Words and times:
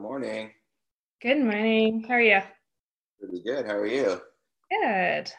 Good 0.00 0.06
morning. 0.06 0.50
Good 1.20 1.40
morning. 1.40 2.04
How 2.08 2.14
are 2.14 2.22
you? 2.22 2.40
Pretty 3.20 3.42
good. 3.42 3.66
How 3.66 3.74
are 3.74 3.86
you? 3.86 4.18
Good. 4.70 5.30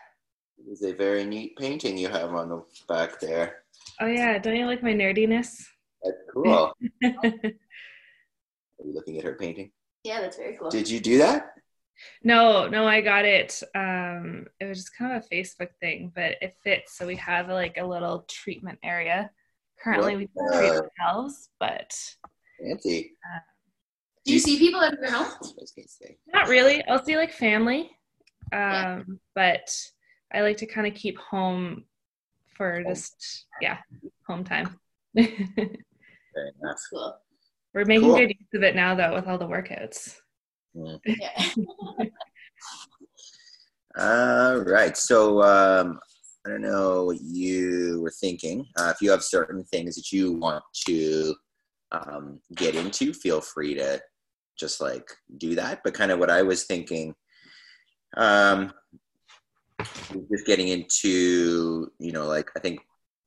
It 0.60 0.72
is 0.72 0.84
a 0.84 0.94
very 0.94 1.26
neat 1.26 1.58
painting 1.58 1.98
you 1.98 2.10
have 2.10 2.36
on 2.36 2.50
the 2.50 2.64
back 2.88 3.20
there. 3.20 3.64
Oh 4.00 4.06
yeah, 4.06 4.38
don't 4.38 4.56
you 4.56 4.68
like 4.68 4.84
my 4.84 4.94
nerdiness? 4.94 5.64
That's 6.04 6.18
cool. 6.32 6.76
are 7.04 7.12
you 8.86 8.94
looking 8.94 9.18
at 9.18 9.24
her 9.24 9.34
painting? 9.34 9.72
Yeah, 10.04 10.22
that's 10.22 10.38
very 10.38 10.56
cool. 10.58 10.70
Did 10.70 10.88
you 10.88 11.00
do 11.00 11.18
that? 11.18 11.56
no, 12.24 12.68
no, 12.68 12.86
I 12.86 13.02
got 13.02 13.26
it. 13.26 13.64
Um, 13.74 14.46
it 14.60 14.66
was 14.66 14.78
just 14.78 14.96
kind 14.96 15.18
of 15.18 15.24
a 15.24 15.36
Facebook 15.36 15.70
thing, 15.80 16.12
but 16.14 16.36
it 16.40 16.56
fits. 16.64 16.96
So 17.00 17.08
we 17.08 17.16
have 17.16 17.50
like 17.50 17.78
a 17.78 17.84
little 17.84 18.28
treatment 18.30 18.78
area. 18.84 19.32
Currently, 19.84 20.18
we 20.18 20.28
treat 20.28 20.70
uh, 20.70 20.82
ourselves, 21.00 21.50
but 21.60 21.92
Fancy. 22.62 23.16
Do 24.26 24.34
you 24.34 24.40
see 24.40 24.60
people 24.60 24.82
at 24.82 24.94
your 24.94 25.12
home? 25.12 25.26
I 25.26 25.38
was 25.58 25.74
gonna 25.76 25.88
say. 25.88 26.18
not 26.28 26.48
really. 26.48 26.84
I'll 26.86 27.04
see 27.04 27.18
like 27.18 27.32
family, 27.32 27.92
um, 28.54 28.60
Yeah. 28.60 29.02
but 29.36 29.76
I 30.34 30.42
like 30.42 30.58
to 30.58 30.66
kind 30.66 30.86
of 30.88 30.94
keep 30.94 31.18
home 31.18 31.86
for 32.56 32.84
just 32.84 33.48
yeah, 33.62 33.78
home 34.28 34.44
time. 34.44 34.80
That's 35.16 36.88
cool. 36.94 37.18
We're 37.74 37.86
making 37.86 38.10
Cool. 38.10 38.18
good 38.18 38.30
use 38.30 38.48
of 38.54 38.64
it 38.64 38.76
now, 38.76 38.94
though, 38.96 39.14
with 39.14 39.28
all 39.28 39.38
the 39.38 39.48
workouts. 39.48 40.18
Mm. 40.76 41.00
Yeah. 41.06 41.50
All 43.98 44.58
right. 44.58 44.96
So 44.96 45.42
um, 45.42 46.00
I 46.46 46.50
don't 46.50 46.62
know 46.62 47.06
what 47.06 47.20
you 47.22 48.00
were 48.02 48.14
thinking. 48.22 48.66
Uh, 48.78 48.92
if 48.94 49.02
you 49.02 49.12
have 49.12 49.24
certain 49.24 49.64
things 49.66 49.96
that 49.96 50.12
you 50.12 50.34
want 50.34 50.64
to 50.88 51.36
um, 51.92 52.40
get 52.56 52.76
into, 52.76 53.14
feel 53.14 53.42
free 53.42 53.74
to 53.76 54.02
just 54.58 54.82
like 54.82 55.10
do 55.38 55.56
that. 55.56 55.82
But 55.84 55.94
kind 55.94 56.12
of 56.12 56.20
what 56.20 56.30
I 56.30 56.42
was 56.42 56.66
thinking, 56.66 57.16
um, 58.18 58.74
just 60.32 60.46
getting 60.46 60.68
into, 60.68 61.92
you 62.00 62.12
know, 62.12 62.26
like 62.26 62.50
I 62.56 62.60
think 62.60 62.82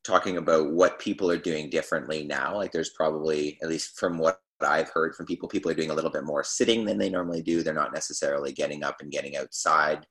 talking 0.04 0.36
about 0.36 0.70
what 0.70 0.98
people 0.98 1.30
are 1.30 1.38
doing 1.38 1.70
differently 1.70 2.24
now. 2.24 2.56
Like 2.56 2.72
there's 2.72 2.90
probably, 2.90 3.58
at 3.62 3.68
least 3.68 3.98
from 3.98 4.18
what 4.18 4.40
I've 4.60 4.90
heard 4.90 5.14
from 5.14 5.26
people, 5.26 5.48
people 5.48 5.70
are 5.70 5.74
doing 5.74 5.90
a 5.90 5.94
little 5.94 6.10
bit 6.10 6.24
more 6.24 6.44
sitting 6.44 6.84
than 6.84 6.98
they 6.98 7.08
normally 7.08 7.42
do. 7.42 7.62
They're 7.62 7.74
not 7.74 7.94
necessarily 7.94 8.52
getting 8.52 8.84
up 8.84 8.96
and 9.00 9.10
getting 9.10 9.36
outside. 9.36 10.06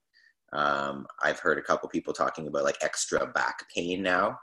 Um, 0.52 1.08
I've 1.22 1.40
heard 1.40 1.58
a 1.58 1.64
couple 1.64 1.90
people 1.90 2.14
talking 2.14 2.48
about 2.48 2.64
like 2.64 2.78
extra 2.82 3.26
back 3.28 3.66
pain 3.74 4.04
now. 4.04 4.38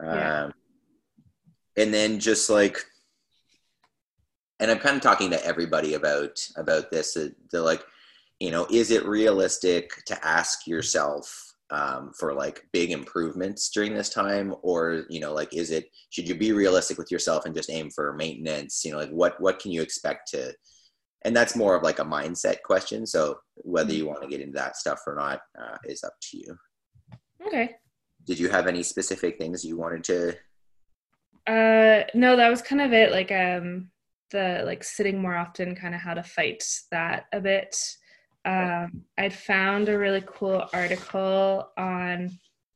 Um, 0.00 0.14
Yeah. 0.14 0.50
And 1.76 1.92
then 1.92 2.20
just 2.20 2.48
like, 2.50 2.78
and 4.60 4.70
I'm 4.70 4.78
kind 4.78 4.96
of 4.96 5.02
talking 5.02 5.30
to 5.30 5.44
everybody 5.44 5.94
about 5.94 6.46
about 6.56 6.90
this. 6.90 7.16
uh, 7.16 7.28
They're 7.50 7.60
like, 7.60 7.84
you 8.40 8.50
know, 8.50 8.66
is 8.70 8.90
it 8.90 9.06
realistic 9.06 10.04
to 10.06 10.26
ask 10.26 10.66
yourself 10.66 11.52
um, 11.70 12.12
for 12.18 12.34
like 12.34 12.66
big 12.72 12.90
improvements 12.90 13.70
during 13.70 13.94
this 13.94 14.10
time, 14.10 14.54
or 14.62 15.04
you 15.08 15.20
know, 15.20 15.32
like, 15.32 15.54
is 15.54 15.70
it 15.70 15.90
should 16.10 16.28
you 16.28 16.34
be 16.34 16.52
realistic 16.52 16.98
with 16.98 17.10
yourself 17.10 17.46
and 17.46 17.54
just 17.54 17.70
aim 17.70 17.90
for 17.90 18.12
maintenance? 18.12 18.84
You 18.84 18.92
know, 18.92 18.98
like 18.98 19.10
what 19.10 19.40
what 19.40 19.58
can 19.58 19.72
you 19.72 19.82
expect 19.82 20.30
to 20.30 20.54
and 21.24 21.34
that's 21.34 21.56
more 21.56 21.74
of 21.74 21.82
like 21.82 21.98
a 21.98 22.04
mindset 22.04 22.62
question. 22.62 23.06
So 23.06 23.38
whether 23.56 23.92
you 23.92 24.06
want 24.06 24.22
to 24.22 24.28
get 24.28 24.40
into 24.40 24.58
that 24.58 24.76
stuff 24.76 25.00
or 25.06 25.16
not 25.16 25.40
uh, 25.58 25.78
is 25.84 26.04
up 26.04 26.14
to 26.20 26.36
you. 26.38 26.56
Okay. 27.46 27.70
Did 28.26 28.38
you 28.38 28.48
have 28.50 28.66
any 28.66 28.82
specific 28.82 29.38
things 29.38 29.64
you 29.64 29.76
wanted 29.76 30.04
to? 30.04 30.28
Uh, 31.46 32.04
no, 32.14 32.36
that 32.36 32.50
was 32.50 32.62
kind 32.62 32.80
of 32.80 32.92
it. 32.92 33.10
Like, 33.10 33.32
um, 33.32 33.90
the 34.34 34.62
like 34.66 34.84
sitting 34.84 35.22
more 35.22 35.36
often, 35.36 35.74
kind 35.74 35.94
of 35.94 36.00
how 36.00 36.12
to 36.12 36.22
fight 36.22 36.62
that 36.90 37.24
a 37.32 37.40
bit. 37.40 37.74
Um, 38.44 39.04
I'd 39.16 39.32
found 39.32 39.88
a 39.88 39.98
really 39.98 40.22
cool 40.26 40.68
article 40.74 41.70
on 41.78 42.30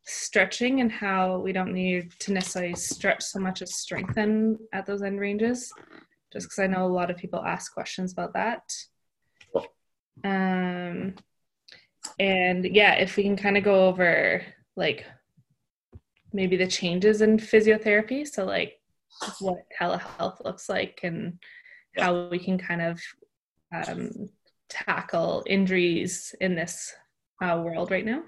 stretching 0.05 0.81
and 0.81 0.91
how 0.91 1.39
we 1.39 1.53
don't 1.53 1.75
need 1.75 2.13
to 2.21 2.33
necessarily 2.33 2.75
stretch 2.75 3.23
so 3.23 3.39
much 3.39 3.61
as 3.61 3.75
strengthen 3.75 4.59
at 4.73 4.87
those 4.87 5.03
end 5.03 5.21
ranges. 5.21 5.71
Just 6.33 6.47
because 6.47 6.61
I 6.61 6.67
know 6.67 6.87
a 6.87 6.89
lot 6.89 7.11
of 7.11 7.19
people 7.19 7.45
ask 7.45 7.75
questions 7.75 8.13
about 8.13 8.33
that. 8.35 8.63
Um, 10.25 11.15
and 12.19 12.65
yeah, 12.65 12.95
if 12.95 13.17
we 13.17 13.25
can 13.25 13.37
kind 13.37 13.59
of 13.59 13.65
go 13.65 13.89
over 13.89 14.43
like 14.77 15.05
maybe 16.33 16.57
the 16.57 16.67
changes 16.67 17.21
in 17.21 17.37
physiotherapy. 17.37 18.27
So, 18.27 18.45
like 18.45 18.81
what 19.41 19.65
telehealth 19.81 20.45
looks 20.45 20.69
like 20.69 21.01
and 21.03 21.39
how 21.97 22.29
we 22.29 22.39
can 22.39 22.59
kind 22.59 22.83
of 22.83 23.01
um, 23.75 24.29
tackle 24.69 25.45
injuries 25.47 26.35
in 26.41 26.55
this 26.55 26.93
uh, 27.43 27.61
world 27.63 27.91
right 27.91 28.05
now. 28.05 28.23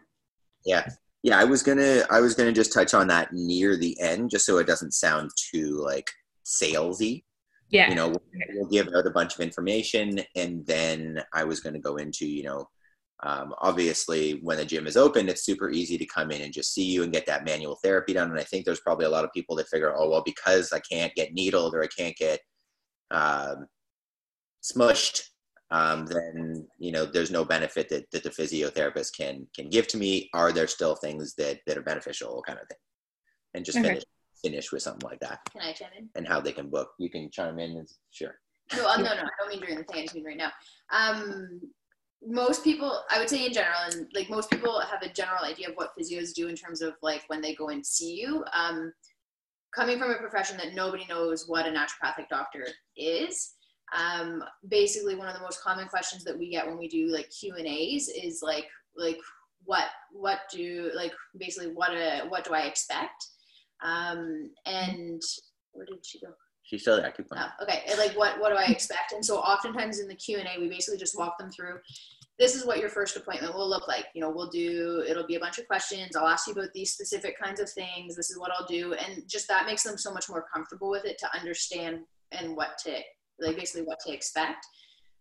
Yeah, 0.64 0.86
yeah. 1.22 1.38
I 1.38 1.44
was 1.44 1.62
gonna 1.62 2.02
I 2.10 2.20
was 2.20 2.34
gonna 2.34 2.52
just 2.52 2.72
touch 2.72 2.94
on 2.94 3.08
that 3.08 3.32
near 3.32 3.76
the 3.76 3.98
end, 4.00 4.30
just 4.30 4.46
so 4.46 4.58
it 4.58 4.66
doesn't 4.66 4.94
sound 4.94 5.30
too 5.52 5.80
like 5.82 6.10
salesy. 6.44 7.24
Yeah. 7.70 7.88
You 7.88 7.94
know, 7.94 8.08
we'll, 8.08 8.22
we'll 8.54 8.68
give 8.68 8.88
out 8.88 9.06
a 9.06 9.10
bunch 9.10 9.34
of 9.34 9.40
information, 9.40 10.20
and 10.34 10.66
then 10.66 11.22
I 11.32 11.44
was 11.44 11.60
gonna 11.60 11.80
go 11.80 11.96
into 11.96 12.26
you 12.26 12.42
know. 12.42 12.68
Um, 13.22 13.54
obviously, 13.58 14.40
when 14.42 14.56
the 14.56 14.64
gym 14.64 14.86
is 14.86 14.96
open, 14.96 15.28
it's 15.28 15.44
super 15.44 15.70
easy 15.70 15.98
to 15.98 16.06
come 16.06 16.30
in 16.30 16.40
and 16.40 16.52
just 16.52 16.72
see 16.72 16.84
you 16.84 17.02
and 17.02 17.12
get 17.12 17.26
that 17.26 17.44
manual 17.44 17.78
therapy 17.82 18.14
done. 18.14 18.30
And 18.30 18.40
I 18.40 18.44
think 18.44 18.64
there's 18.64 18.80
probably 18.80 19.04
a 19.04 19.10
lot 19.10 19.24
of 19.24 19.32
people 19.32 19.54
that 19.56 19.68
figure, 19.68 19.94
oh, 19.96 20.08
well, 20.08 20.22
because 20.24 20.72
I 20.72 20.80
can't 20.80 21.14
get 21.14 21.34
needled 21.34 21.74
or 21.74 21.82
I 21.82 21.88
can't 21.88 22.16
get 22.16 22.40
um, 23.10 23.66
smushed, 24.62 25.22
um, 25.70 26.06
then 26.06 26.66
you 26.78 26.90
know 26.92 27.04
there's 27.04 27.30
no 27.30 27.44
benefit 27.44 27.88
that, 27.90 28.10
that 28.10 28.22
the 28.24 28.30
physiotherapist 28.30 29.16
can 29.16 29.46
can 29.54 29.68
give 29.68 29.86
to 29.88 29.96
me. 29.98 30.28
Are 30.34 30.52
there 30.52 30.66
still 30.66 30.96
things 30.96 31.34
that 31.36 31.60
that 31.66 31.78
are 31.78 31.82
beneficial, 31.82 32.42
kind 32.46 32.58
of 32.58 32.66
thing? 32.68 32.78
And 33.54 33.64
just 33.64 33.78
Okay. 33.78 33.88
finish 33.88 34.04
finish 34.42 34.72
with 34.72 34.82
something 34.82 35.08
like 35.08 35.20
that, 35.20 35.38
Can 35.52 35.60
I 35.60 35.72
chime 35.72 35.90
in? 35.98 36.08
and 36.14 36.26
how 36.26 36.40
they 36.40 36.52
can 36.52 36.70
book. 36.70 36.90
You 36.98 37.10
can 37.10 37.30
chime 37.30 37.58
in. 37.58 37.76
And, 37.76 37.88
sure. 38.10 38.36
No, 38.74 38.88
uh, 38.88 38.96
no, 38.96 39.02
no. 39.02 39.10
I 39.10 39.28
don't 39.38 39.48
mean 39.50 39.60
during 39.60 39.76
the 39.76 39.84
thing. 39.84 39.98
I 39.98 40.02
just 40.02 40.14
mean 40.14 40.24
right 40.24 40.36
now. 40.36 40.50
Um, 40.90 41.60
most 42.22 42.62
people, 42.62 43.02
I 43.10 43.18
would 43.18 43.30
say 43.30 43.46
in 43.46 43.52
general, 43.52 43.78
and 43.90 44.06
like 44.14 44.28
most 44.28 44.50
people 44.50 44.80
have 44.80 45.02
a 45.02 45.12
general 45.12 45.44
idea 45.44 45.68
of 45.68 45.74
what 45.74 45.92
physios 45.98 46.34
do 46.34 46.48
in 46.48 46.54
terms 46.54 46.82
of 46.82 46.94
like 47.02 47.24
when 47.28 47.40
they 47.40 47.54
go 47.54 47.68
and 47.68 47.84
see 47.84 48.20
you. 48.20 48.44
Um, 48.52 48.92
coming 49.74 49.98
from 49.98 50.10
a 50.10 50.16
profession 50.16 50.56
that 50.58 50.74
nobody 50.74 51.06
knows 51.08 51.48
what 51.48 51.66
a 51.66 51.70
naturopathic 51.70 52.28
doctor 52.28 52.66
is, 52.96 53.54
um, 53.96 54.42
basically 54.68 55.16
one 55.16 55.28
of 55.28 55.34
the 55.34 55.40
most 55.40 55.62
common 55.62 55.88
questions 55.88 56.24
that 56.24 56.38
we 56.38 56.50
get 56.50 56.66
when 56.66 56.78
we 56.78 56.88
do 56.88 57.08
like 57.08 57.30
Q 57.30 57.54
and 57.56 57.66
A's 57.66 58.08
is 58.08 58.40
like 58.42 58.66
like 58.96 59.18
what 59.64 59.86
what 60.12 60.40
do 60.52 60.90
like 60.94 61.12
basically 61.38 61.72
what 61.72 61.90
a 61.90 62.22
what 62.28 62.44
do 62.44 62.54
I 62.54 62.62
expect? 62.62 63.26
Um, 63.82 64.50
and 64.66 65.22
where 65.72 65.86
did 65.86 66.04
she 66.04 66.20
go? 66.20 66.28
She's 66.70 66.82
still 66.82 66.96
there. 66.96 67.10
Keep 67.10 67.30
going. 67.30 67.42
Oh, 67.42 67.64
okay. 67.64 67.82
And, 67.88 67.98
Like 67.98 68.16
what 68.16 68.38
what 68.38 68.50
do 68.50 68.54
I 68.54 68.66
expect? 68.66 69.10
And 69.10 69.24
so 69.24 69.38
oftentimes 69.38 69.98
in 69.98 70.06
the 70.06 70.14
Q 70.14 70.38
and 70.38 70.48
A, 70.48 70.60
we 70.60 70.68
basically 70.68 71.00
just 71.00 71.18
walk 71.18 71.36
them 71.36 71.50
through. 71.50 71.78
This 72.38 72.54
is 72.54 72.64
what 72.64 72.78
your 72.78 72.88
first 72.88 73.16
appointment 73.16 73.54
will 73.54 73.68
look 73.68 73.88
like. 73.88 74.06
You 74.14 74.20
know, 74.20 74.30
we'll 74.30 74.50
do. 74.50 75.04
It'll 75.06 75.26
be 75.26 75.34
a 75.34 75.40
bunch 75.40 75.58
of 75.58 75.66
questions. 75.66 76.14
I'll 76.14 76.28
ask 76.28 76.46
you 76.46 76.52
about 76.52 76.72
these 76.72 76.92
specific 76.92 77.36
kinds 77.36 77.58
of 77.58 77.68
things. 77.68 78.14
This 78.14 78.30
is 78.30 78.38
what 78.38 78.52
I'll 78.56 78.66
do, 78.66 78.94
and 78.94 79.28
just 79.28 79.48
that 79.48 79.66
makes 79.66 79.82
them 79.82 79.98
so 79.98 80.14
much 80.14 80.28
more 80.28 80.46
comfortable 80.54 80.90
with 80.90 81.04
it 81.04 81.18
to 81.18 81.36
understand 81.36 82.02
and 82.30 82.56
what 82.56 82.78
to 82.84 83.00
like 83.40 83.56
basically 83.56 83.82
what 83.82 83.98
to 84.06 84.12
expect. 84.12 84.64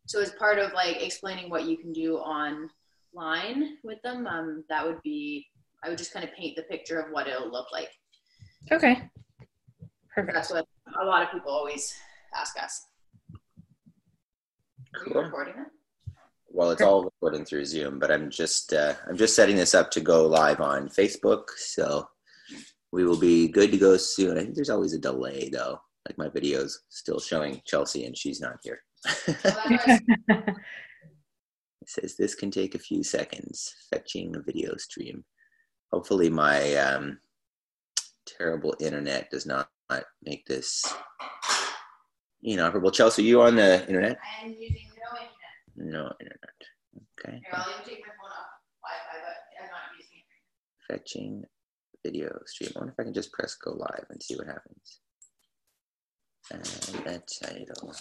So 0.06 0.22
as 0.22 0.30
part 0.34 0.60
of 0.60 0.74
like 0.74 1.02
explaining 1.02 1.50
what 1.50 1.66
you 1.66 1.80
can 1.80 1.92
do 1.92 2.18
online 2.18 3.78
with 3.84 4.00
them, 4.04 4.28
um, 4.28 4.64
that 4.70 4.86
would 4.86 5.02
be 5.02 5.48
I 5.84 5.90
would 5.90 5.98
just 5.98 6.14
kind 6.14 6.24
of 6.24 6.32
paint 6.36 6.56
the 6.58 6.64
picture 6.64 7.00
of 7.00 7.08
what 7.10 7.28
it'll 7.28 7.52
look 7.52 7.72
like. 7.72 7.90
Okay. 8.72 9.10
Perfect. 10.14 10.36
That's 10.36 10.52
what 10.52 10.68
a 11.02 11.06
lot 11.06 11.24
of 11.24 11.32
people 11.32 11.52
always 11.52 11.94
ask 12.36 12.58
us. 12.62 12.86
Are 14.96 15.06
you 15.06 15.14
Cool. 15.14 15.24
recording 15.24 15.54
it? 15.56 15.68
Well, 16.52 16.72
it's 16.72 16.82
all 16.82 17.04
recording 17.04 17.46
through 17.46 17.66
Zoom, 17.66 18.00
but 18.00 18.12
I'm 18.12 18.30
just 18.32 18.74
uh, 18.74 18.96
I'm 19.08 19.16
just 19.18 19.36
setting 19.36 19.56
this 19.56 19.76
up 19.76 19.92
to 19.92 20.02
go 20.02 20.26
live 20.28 20.62
on 20.62 20.90
Facebook, 20.90 21.50
so 21.58 22.08
we 22.92 23.06
will 23.06 23.20
be 23.20 23.48
good 23.48 23.72
to 23.72 23.78
go 23.78 23.98
soon. 23.98 24.36
I 24.38 24.42
think 24.42 24.56
there's 24.56 24.72
always 24.72 24.94
a 24.94 25.00
delay 25.00 25.50
though. 25.50 25.80
Like 26.08 26.18
my 26.18 26.28
video's 26.30 26.82
still 26.90 27.20
showing 27.20 27.62
Chelsea 27.66 28.06
and 28.06 28.18
she's 28.18 28.42
not 28.42 28.56
here. 28.64 28.80
That's 29.28 29.46
right. 29.70 30.02
It 31.82 31.88
says 31.90 32.16
this 32.18 32.34
can 32.36 32.50
take 32.50 32.74
a 32.74 32.80
few 32.80 33.04
seconds. 33.04 33.74
Fetching 33.92 34.36
a 34.36 34.42
video 34.42 34.76
stream. 34.78 35.24
Hopefully, 35.92 36.30
my 36.32 36.74
um, 36.76 37.20
terrible 38.26 38.76
internet 38.80 39.30
does 39.30 39.46
not 39.46 39.70
make 40.24 40.46
this 40.46 40.94
inoperable. 42.44 42.92
Chelsea, 42.92 43.24
you 43.24 43.42
on 43.42 43.56
the 43.56 43.86
internet? 43.88 44.18
I 44.42 44.46
am 44.46 44.52
using 44.52 44.90
no 44.98 45.18
internet. 45.18 45.94
No 45.94 46.14
internet. 46.20 46.60
Okay. 47.20 47.42
Here, 47.44 47.54
I'll 47.54 47.70
even 47.72 47.84
take 47.86 48.02
my 48.06 48.14
phone 48.20 48.32
off 48.32 48.52
Wi-Fi, 48.84 49.18
but 49.24 49.64
I'm 49.64 49.70
not 49.70 49.98
using 49.98 50.20
it. 50.20 50.94
Fetching 50.94 51.44
video 52.06 52.40
stream. 52.46 52.72
I 52.76 52.80
wonder 52.80 52.94
if 52.94 53.00
I 53.00 53.04
can 53.04 53.14
just 53.14 53.32
press 53.32 53.56
go 53.56 53.72
live 53.72 54.06
and 54.10 54.22
see 54.22 54.36
what 54.36 54.48
happens. 54.48 55.00
And 56.52 56.64
that 57.06 57.28
title. 57.44 57.94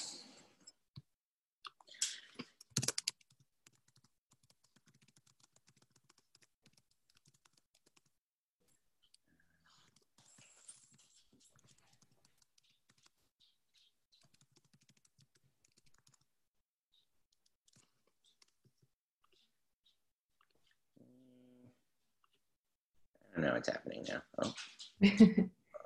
It's 23.59 23.69
happening 23.69 24.07
now. 24.09 24.23
Oh, 24.43 24.55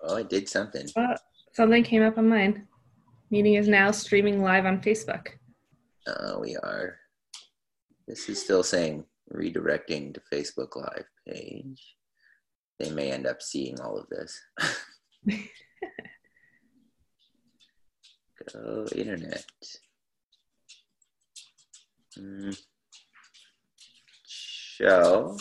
oh, 0.05 0.17
I 0.17 0.23
did 0.23 0.49
something. 0.49 0.87
well, 0.95 1.17
something 1.53 1.83
came 1.83 2.03
up 2.03 2.19
on 2.19 2.29
mine. 2.29 2.69
Meeting 3.31 3.55
is 3.55 3.69
now 3.69 3.91
streaming 3.91 4.43
live 4.43 4.67
on 4.67 4.81
Facebook. 4.81 5.29
Oh, 6.07 6.41
we 6.41 6.57
are. 6.57 6.99
This 8.07 8.29
is 8.29 8.43
still 8.43 8.63
saying 8.63 9.05
redirecting 9.33 10.15
to 10.15 10.21
Facebook 10.33 10.77
Live 10.77 11.07
page. 11.27 11.97
They 12.79 12.91
may 12.91 13.11
end 13.13 13.27
up 13.27 13.41
seeing 13.41 13.81
all 13.81 13.99
of 13.99 14.09
this. 14.09 14.39
Go 18.53 18.87
internet. 18.95 19.45
Mm. 22.19 22.61
Show. 24.27 25.39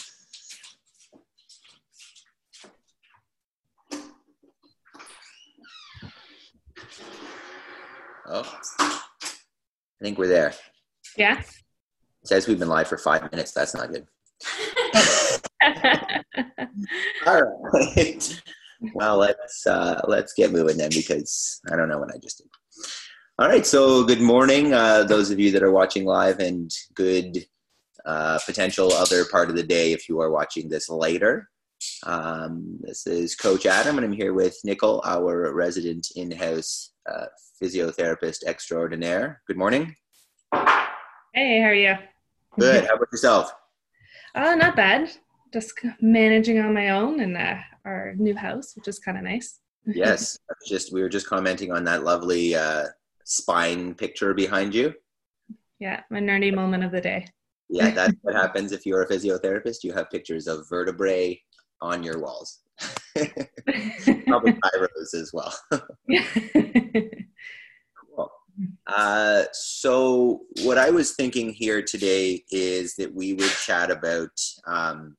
Oh, 8.34 8.50
I 8.80 9.02
think 10.02 10.18
we're 10.18 10.30
there. 10.30 10.54
Yeah. 11.18 11.40
It 11.40 11.46
says 12.24 12.48
we've 12.48 12.60
been 12.60 12.70
live 12.70 12.88
for 12.88 12.98
five 12.98 13.30
minutes. 13.30 13.52
That's 13.52 13.76
not 13.76 13.92
good. 13.92 14.08
All 17.28 17.42
right. 17.74 18.42
well, 18.94 19.18
let's 19.18 19.68
uh, 19.68 20.00
let's 20.08 20.32
get 20.34 20.54
moving 20.54 20.78
then 20.78 20.92
because 20.92 21.60
I 21.70 21.76
don't 21.76 21.90
know 21.90 22.00
what 22.00 22.16
I 22.16 22.20
just 22.20 22.38
did. 22.38 22.48
All 23.38 23.50
right. 23.50 23.66
So, 23.66 24.06
good 24.06 24.22
morning, 24.22 24.74
uh, 24.74 25.04
those 25.04 25.30
of 25.30 25.38
you 25.38 25.52
that 25.52 25.64
are 25.64 25.72
watching 25.72 26.06
live, 26.06 26.40
and 26.40 26.72
good 26.94 27.38
uh, 28.06 28.40
potential 28.46 28.94
other 28.94 29.26
part 29.26 29.50
of 29.50 29.58
the 29.58 29.64
day 29.64 29.92
if 29.92 30.08
you 30.08 30.22
are 30.22 30.32
watching 30.32 30.70
this 30.70 30.90
later. 30.90 31.50
Um, 32.04 32.78
this 32.82 33.06
is 33.08 33.36
Coach 33.36 33.66
Adam, 33.66 33.98
and 33.98 34.06
I'm 34.06 34.14
here 34.14 34.34
with 34.34 34.58
Nicol, 34.64 35.02
our 35.04 35.54
resident 35.54 36.08
in-house 36.16 36.92
uh, 37.12 37.26
physiotherapist 37.62 38.44
extraordinaire. 38.46 39.42
Good 39.48 39.58
morning. 39.58 39.96
hey, 41.34 41.62
how 41.62 41.68
are 41.68 41.74
you? 41.74 41.96
Good. 42.60 42.86
How 42.86 42.96
about 42.96 43.08
yourself? 43.12 43.52
Oh, 44.36 44.56
not 44.56 44.76
bad. 44.76 45.12
Just 45.54 45.74
managing 46.00 46.60
on 46.60 46.74
my 46.74 46.90
own 46.90 47.20
in 47.20 47.36
uh, 47.36 47.60
our 47.86 48.14
new 48.18 48.36
house, 48.36 48.76
which 48.76 48.88
is 48.88 49.00
kind 49.00 49.18
of 49.18 49.24
nice. 49.24 49.60
yes. 49.86 50.38
Just 50.68 50.94
we 50.94 51.02
were 51.02 51.10
just 51.10 51.28
commenting 51.28 51.72
on 51.72 51.84
that 51.86 52.04
lovely 52.04 52.56
uh, 52.56 52.86
spine 53.24 53.94
picture 53.94 54.34
behind 54.34 54.74
you. 54.74 54.94
Yeah, 55.80 56.02
my 56.10 56.20
nerdy 56.20 56.54
moment 56.54 56.84
of 56.84 56.92
the 56.92 57.02
day. 57.02 57.28
Yeah, 57.70 57.90
that's 57.96 58.14
what 58.22 58.36
happens 58.36 58.72
if 58.72 58.86
you're 58.86 59.04
a 59.04 59.08
physiotherapist. 59.08 59.84
You 59.84 59.94
have 59.94 60.10
pictures 60.10 60.48
of 60.48 60.70
vertebrae 60.70 61.42
on 61.82 62.04
your 62.04 62.20
walls. 62.20 62.60
Probably 64.32 64.54
chiros 64.54 65.14
as 65.14 65.32
well. 65.34 65.54
cool. 68.16 68.32
Uh, 68.88 69.44
so, 69.54 70.42
what 70.64 70.78
I 70.78 70.90
was 70.90 71.14
thinking 71.14 71.52
here 71.52 71.82
today 71.82 72.44
is 72.52 72.96
that 72.96 73.14
we 73.14 73.34
would 73.34 73.52
chat 73.66 73.92
about 73.92 74.32
um, 74.66 75.16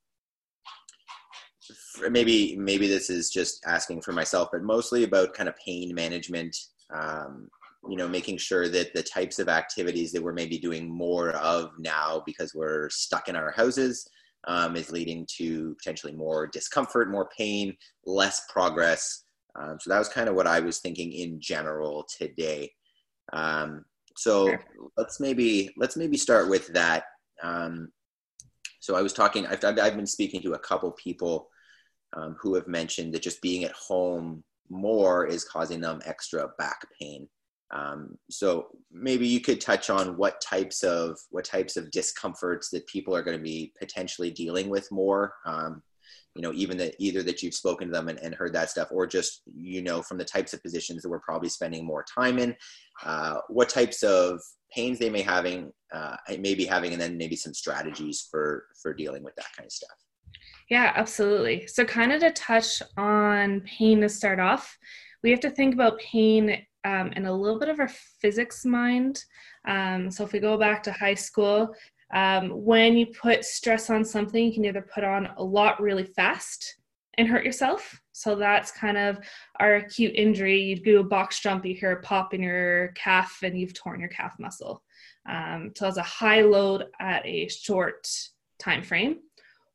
maybe 2.11 2.57
maybe 2.57 2.89
this 2.89 3.11
is 3.11 3.31
just 3.31 3.65
asking 3.67 4.03
for 4.03 4.13
myself, 4.13 4.49
but 4.53 4.63
mostly 4.63 5.05
about 5.05 5.35
kind 5.35 5.49
of 5.49 5.55
pain 5.65 5.95
management. 5.95 6.57
Um, 6.95 7.49
you 7.89 7.97
know, 7.97 8.07
making 8.07 8.39
sure 8.39 8.69
that 8.69 8.95
the 8.95 9.03
types 9.03 9.41
of 9.41 9.49
activities 9.49 10.13
that 10.13 10.23
we're 10.23 10.33
maybe 10.33 10.57
doing 10.57 10.89
more 10.89 11.31
of 11.31 11.73
now 11.81 12.23
because 12.25 12.55
we're 12.55 12.89
stuck 12.91 13.29
in 13.29 13.35
our 13.35 13.51
houses 13.51 14.09
um, 14.47 14.77
is 14.77 14.91
leading 14.91 15.27
to 15.39 15.75
potentially 15.77 16.13
more 16.13 16.47
discomfort, 16.47 17.11
more 17.11 17.29
pain, 17.37 17.77
less 18.05 18.43
progress. 18.53 19.25
Um, 19.55 19.79
so 19.81 19.91
that 19.91 19.99
was 19.99 20.09
kind 20.09 20.29
of 20.29 20.35
what 20.35 20.47
I 20.47 20.61
was 20.61 20.79
thinking 20.79 21.13
in 21.13 21.41
general 21.41 22.07
today. 22.19 22.73
Um, 23.33 23.85
so 24.17 24.55
let's 24.97 25.21
maybe 25.21 25.73
let's 25.77 25.97
maybe 25.97 26.17
start 26.17 26.49
with 26.49 26.69
that. 26.75 27.05
Um, 27.43 27.89
so 28.81 28.97
I 28.97 29.03
was 29.03 29.13
talking. 29.13 29.47
I've, 29.47 29.65
I've 29.65 29.97
been 29.97 30.07
speaking 30.07 30.43
to 30.43 30.55
a 30.55 30.59
couple 30.59 30.91
people 30.93 31.49
um, 32.17 32.37
who 32.41 32.55
have 32.55 32.67
mentioned 32.67 33.15
that 33.15 33.23
just 33.23 33.41
being 33.41 33.65
at 33.65 33.73
home 33.73 34.43
more 34.69 35.27
is 35.27 35.45
causing 35.45 35.81
them 35.81 36.01
extra 36.05 36.49
back 36.59 36.87
pain. 37.01 37.29
Um, 37.73 38.19
so 38.31 38.69
maybe 38.93 39.27
you 39.27 39.41
could 39.41 39.61
touch 39.61 39.89
on 39.89 40.17
what 40.17 40.41
types 40.41 40.83
of 40.83 41.19
what 41.31 41.45
types 41.45 41.77
of 41.77 41.91
discomforts 41.91 42.69
that 42.71 42.87
people 42.87 43.17
are 43.17 43.23
going 43.23 43.37
to 43.37 43.43
be 43.43 43.73
potentially 43.79 44.31
dealing 44.31 44.69
with 44.69 44.91
more. 44.93 45.35
Um, 45.47 45.83
you 46.35 46.41
know, 46.43 46.53
even 46.55 46.79
that 46.79 46.95
either 46.99 47.23
that 47.23 47.43
you've 47.43 47.55
spoken 47.55 47.89
to 47.89 47.93
them 47.93 48.09
and, 48.09 48.19
and, 48.21 48.35
heard 48.35 48.55
that 48.55 48.71
stuff, 48.71 48.89
or 48.91 49.07
just 49.07 49.43
you 49.55 49.83
know 49.83 50.01
from 50.01 50.17
the 50.17 50.25
types 50.25 50.55
of 50.55 50.63
positions 50.63 51.03
that 51.03 51.11
we're 51.11 51.21
probably 51.21 51.51
spending 51.51 51.85
more 51.85 52.05
time 52.05 52.39
in, 52.39 52.57
uh, 53.05 53.37
what 53.49 53.69
types 53.69 54.03
of 54.03 54.41
pains 54.75 54.99
they 54.99 55.11
may 55.11 55.21
having 55.21 55.71
uh, 55.93 56.17
may 56.39 56.55
be 56.55 56.65
having, 56.65 56.93
and 56.93 57.01
then 57.01 57.19
maybe 57.19 57.37
some 57.37 57.53
strategies 57.53 58.29
for 58.31 58.65
for 58.81 58.95
dealing 58.95 59.23
with 59.23 59.35
that 59.37 59.49
kind 59.57 59.67
of 59.67 59.73
stuff. 59.73 59.97
Yeah, 60.71 60.93
absolutely. 60.95 61.67
So, 61.67 61.85
kind 61.85 62.13
of 62.13 62.21
to 62.21 62.31
touch 62.31 62.83
on 62.97 63.61
pain 63.63 64.01
to 64.01 64.09
start 64.09 64.41
off, 64.41 64.79
we 65.23 65.31
have 65.31 65.41
to 65.41 65.51
think 65.51 65.75
about 65.75 65.99
pain 65.99 66.65
um, 66.85 67.13
in 67.13 67.27
a 67.27 67.33
little 67.33 67.59
bit 67.59 67.69
of 67.69 67.81
our 67.81 67.91
physics 68.21 68.65
mind. 68.65 69.25
Um, 69.67 70.11
so 70.11 70.25
if 70.25 70.33
we 70.33 70.41
go 70.41 70.57
back 70.57 70.83
to 70.85 70.93
high 70.93 71.15
school, 71.15 71.75
um, 72.13 72.51
when 72.51 72.97
you 72.97 73.07
put 73.07 73.45
stress 73.45 73.89
on 73.91 74.05
something, 74.05 74.45
you 74.45 74.53
can 74.53 74.65
either 74.65 74.83
put 74.83 75.05
on 75.05 75.31
a 75.37 75.43
lot 75.43 75.81
really 75.81 76.05
fast 76.05 76.77
and 77.19 77.29
hurt 77.29 77.45
yourself. 77.45 78.01
So 78.13 78.37
that's 78.37 78.71
kind 78.71 78.99
of 78.99 79.19
our 79.61 79.77
acute 79.77 80.15
injury. 80.15 80.61
You'd 80.61 80.85
do 80.85 81.01
a 81.01 81.05
box 81.05 81.41
jump, 81.41 81.65
you 81.65 81.75
hear 81.75 81.93
a 81.93 82.03
pop 82.03 82.35
in 82.35 82.43
your 82.43 82.89
calf, 82.89 83.39
and 83.43 83.59
you've 83.59 83.75
torn 83.75 84.01
your 84.01 84.09
calf 84.09 84.35
muscle. 84.39 84.83
Um, 85.29 85.73
so 85.77 85.89
it's 85.89 85.97
a 85.97 86.03
high 86.03 86.43
load 86.43 86.87
at 87.01 87.25
a 87.25 87.49
short 87.49 88.09
time 88.59 88.83
frame. 88.83 89.19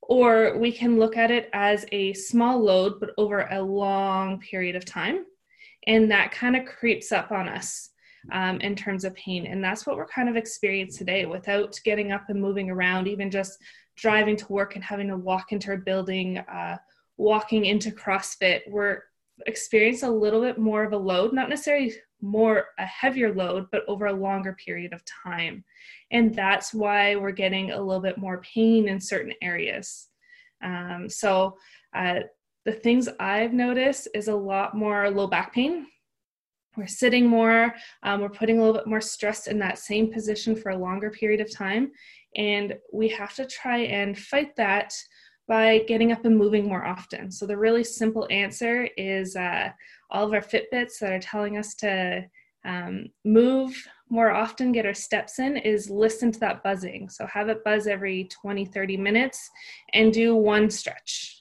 Or 0.01 0.57
we 0.57 0.71
can 0.71 0.99
look 0.99 1.17
at 1.17 1.31
it 1.31 1.49
as 1.53 1.85
a 1.91 2.13
small 2.13 2.63
load, 2.63 2.99
but 2.99 3.11
over 3.17 3.47
a 3.51 3.61
long 3.61 4.39
period 4.39 4.75
of 4.75 4.85
time 4.85 5.25
and 5.87 6.11
that 6.11 6.31
kind 6.31 6.55
of 6.55 6.65
creeps 6.65 7.11
up 7.11 7.31
on 7.31 7.47
us 7.47 7.89
um, 8.31 8.59
in 8.59 8.75
terms 8.75 9.05
of 9.05 9.15
pain. 9.15 9.47
And 9.47 9.63
that's 9.63 9.87
what 9.87 9.95
we're 9.95 10.07
kind 10.07 10.29
of 10.29 10.35
experiencing 10.35 10.97
today 10.97 11.25
without 11.25 11.79
getting 11.83 12.11
up 12.11 12.25
and 12.29 12.39
moving 12.39 12.69
around 12.69 13.07
even 13.07 13.31
just 13.31 13.57
driving 13.95 14.35
to 14.35 14.51
work 14.51 14.75
and 14.75 14.83
having 14.83 15.07
to 15.07 15.17
walk 15.17 15.51
into 15.51 15.73
a 15.73 15.77
building 15.77 16.37
uh, 16.39 16.77
walking 17.15 17.65
into 17.65 17.89
crossfit. 17.89 18.61
We're 18.67 19.03
experiencing 19.45 20.09
a 20.09 20.11
little 20.11 20.41
bit 20.41 20.57
more 20.57 20.83
of 20.83 20.93
a 20.93 20.97
load 20.97 21.31
not 21.31 21.47
necessarily 21.47 21.93
more 22.21 22.65
a 22.79 22.85
heavier 22.85 23.31
load 23.31 23.67
but 23.71 23.83
over 23.87 24.07
a 24.07 24.13
longer 24.13 24.53
period 24.53 24.93
of 24.93 25.03
time. 25.05 25.63
And 26.11 26.35
that's 26.35 26.73
why 26.73 27.15
we're 27.15 27.31
getting 27.31 27.71
a 27.71 27.81
little 27.81 28.01
bit 28.01 28.17
more 28.17 28.41
pain 28.41 28.87
in 28.87 28.99
certain 28.99 29.33
areas. 29.41 30.09
Um, 30.63 31.07
so 31.07 31.57
uh, 31.93 32.21
the 32.67 32.73
things 32.73 33.07
I've 33.17 33.53
noticed 33.53 34.09
is 34.13 34.27
a 34.27 34.35
lot 34.35 34.75
more 34.75 35.09
low 35.09 35.25
back 35.25 35.53
pain. 35.53 35.87
We're 36.75 36.85
sitting 36.85 37.25
more, 37.25 37.73
um, 38.03 38.19
we're 38.19 38.27
putting 38.27 38.57
a 38.57 38.61
little 38.61 38.75
bit 38.75 38.87
more 38.87 38.99
stress 38.99 39.47
in 39.47 39.57
that 39.59 39.79
same 39.79 40.11
position 40.11 40.53
for 40.53 40.71
a 40.71 40.77
longer 40.77 41.09
period 41.09 41.39
of 41.39 41.49
time. 41.49 41.93
And 42.35 42.75
we 42.91 43.07
have 43.07 43.33
to 43.35 43.45
try 43.45 43.77
and 43.77 44.19
fight 44.19 44.53
that 44.57 44.93
by 45.47 45.79
getting 45.87 46.11
up 46.11 46.25
and 46.25 46.37
moving 46.37 46.67
more 46.67 46.85
often. 46.85 47.31
So, 47.31 47.45
the 47.45 47.57
really 47.57 47.85
simple 47.85 48.27
answer 48.29 48.89
is 48.97 49.37
uh, 49.37 49.69
all 50.11 50.25
of 50.25 50.33
our 50.33 50.41
Fitbits 50.41 50.99
that 50.99 51.13
are 51.13 51.19
telling 51.19 51.57
us 51.57 51.73
to 51.75 52.25
um, 52.65 53.05
move 53.23 53.81
more 54.09 54.31
often, 54.31 54.73
get 54.73 54.85
our 54.85 54.93
steps 54.93 55.39
in, 55.39 55.55
is 55.55 55.89
listen 55.89 56.33
to 56.33 56.39
that 56.41 56.63
buzzing. 56.63 57.07
So, 57.07 57.25
have 57.27 57.47
it 57.47 57.63
buzz 57.63 57.87
every 57.87 58.27
20, 58.41 58.65
30 58.65 58.97
minutes 58.97 59.49
and 59.93 60.11
do 60.11 60.35
one 60.35 60.69
stretch 60.69 61.36